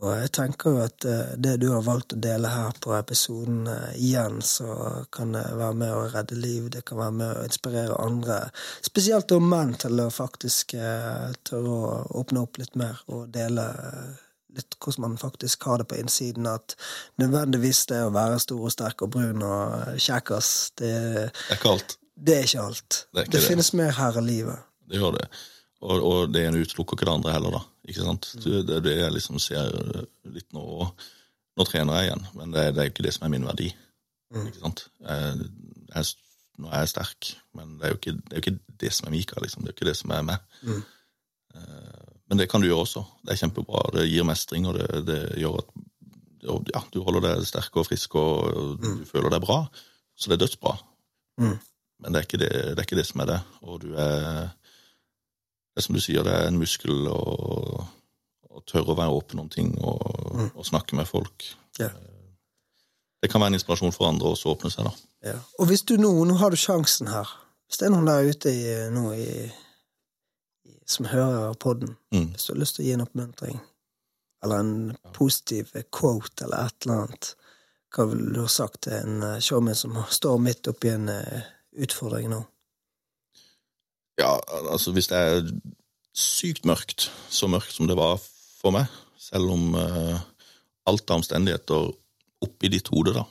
[0.00, 3.66] og jeg tenker jo at eh, det du har valgt å dele her på episoden
[3.68, 7.44] eh, igjen, så kan det være med å redde liv, det kan være med å
[7.44, 8.38] inspirere andre,
[8.80, 13.68] spesielt da menn, til å faktisk eh, tørre å åpne opp litt mer og dele
[13.84, 14.21] eh,
[14.56, 16.76] litt hvordan man faktisk har det på innsiden, at
[17.22, 21.72] nødvendigvis det å være stor og sterk og brun og kjekkas, det, Det er ikke
[21.76, 21.96] alt.
[22.14, 23.00] det er ikke alt.
[23.12, 24.68] Det ikke det finnes mer her i livet.
[24.90, 25.26] Det gjør det.
[25.82, 27.62] Og, og det ene utelukker ikke det andre heller, da.
[27.88, 28.28] Ikke sant?
[28.36, 28.42] Mm.
[28.44, 29.78] Det det er det jeg liksom ser
[30.30, 30.66] litt nå.
[31.58, 33.72] Nå trener jeg igjen, men det, det er jo ikke det som er min verdi.
[34.32, 34.46] Mm.
[34.48, 34.86] Ikke sant?
[35.04, 35.48] Jeg,
[35.90, 36.12] jeg,
[36.62, 39.08] nå er jeg sterk, men det er jo ikke det, er jo ikke det som
[39.08, 39.64] er Mika, liksom.
[39.64, 40.46] Det er jo ikke det som er meg.
[40.62, 40.80] Mm.
[41.58, 43.02] Eh, Men det kan du gjøre også.
[43.26, 43.82] Det er kjempebra.
[43.92, 45.74] Det gir mestring, og det, det gjør at
[46.72, 49.58] ja, du holder deg sterk og frisk, og du føler deg bra.
[50.16, 50.72] Så det er dødsbra.
[51.44, 51.58] Mm.
[52.02, 53.36] Men det er, det, det er ikke det som er det.
[53.68, 54.48] Og du er
[55.72, 57.20] Det er som du sier, det er en muskel å,
[58.52, 60.46] å tørre å være åpen om ting og, Mm.
[60.56, 61.44] og snakke med folk.
[61.76, 61.90] Ja.
[63.20, 64.92] Det kan være en inspirasjon for andre også å åpne seg, da.
[65.28, 65.34] Ja.
[65.60, 67.28] Og hvis du nå, nå har du sjansen her
[67.68, 68.62] Hvis det er noen der ute i,
[68.96, 69.26] nå i,
[70.92, 72.30] som hører podden, Mm.
[72.32, 73.60] hvis du har lyst til å gi en oppmuntring,
[74.42, 77.34] eller en positiv quote eller et eller annet,
[77.92, 81.42] hva ville du ha sagt til en eh, showman som står midt oppi en eh,
[81.84, 82.40] utfordring nå?
[84.20, 84.38] Ja,
[84.70, 85.50] altså hvis det er
[86.16, 88.18] sykt mørkt, så mørkt som det var
[88.60, 90.20] for meg, selv om uh,
[90.84, 91.88] alt av omstendigheter
[92.44, 93.24] oppi ditt hode da,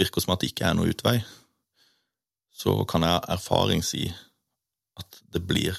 [0.00, 1.18] virker som at det ikke er noe utvei,
[2.56, 4.06] så kan jeg erfaring si
[4.98, 5.76] at det blir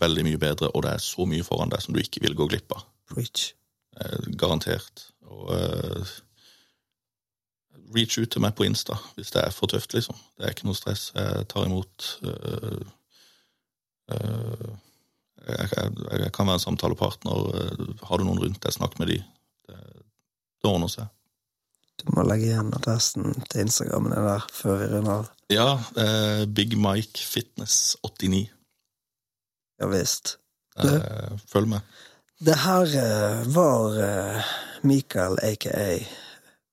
[0.00, 2.48] veldig mye bedre, og det er så mye foran deg som du ikke vil gå
[2.50, 2.86] glipp av.
[3.10, 3.52] Preach.
[3.98, 5.06] Eh, garantert.
[5.28, 6.16] Og uh,
[7.94, 10.16] reach ut til meg på Insta hvis det er for tøft, liksom.
[10.38, 11.10] Det er ikke noe stress.
[11.16, 12.84] Jeg tar imot Uh,
[14.12, 14.70] uh,
[15.48, 15.92] jeg, jeg,
[16.22, 17.94] jeg kan være en samtalepartner.
[18.04, 19.18] Har du noen rundt deg, snakk med de.
[19.68, 19.78] Det,
[20.60, 21.08] det ordner seg.
[21.98, 25.30] Du må legge igjen adressen til Instagrammen der før vi runder av.
[25.50, 28.46] Ja, eh, Big Mike Fitness 89.
[29.80, 30.38] Ja visst.
[30.84, 31.80] Eh, følg med.
[32.38, 34.42] Det her eh, var eh,
[34.82, 35.98] Mikael, aka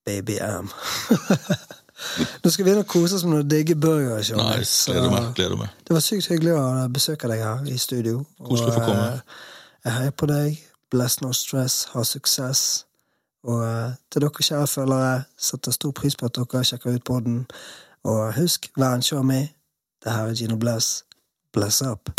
[0.06, 0.70] BabyM.
[2.44, 4.20] Nå skal vi inn og kose oss med noen digge burgere.
[4.20, 4.92] Nice.
[4.92, 5.32] Gleder meg.
[5.36, 5.74] gleder meg.
[5.88, 8.26] Det var sykt hyggelig å besøke deg her i studio.
[8.44, 9.08] Koselig å få komme.
[9.86, 10.60] Jeg heier på deg.
[10.94, 11.86] Bless no stress.
[11.94, 12.86] Ha suksess.
[13.46, 13.64] Og
[14.12, 17.44] til dere kjære følgere, setter stor pris på at dere sjekker ut poden.
[18.06, 19.48] Og husk, vær en show me.
[20.04, 21.04] Det her er Gino Bless.
[21.54, 22.10] Bless up.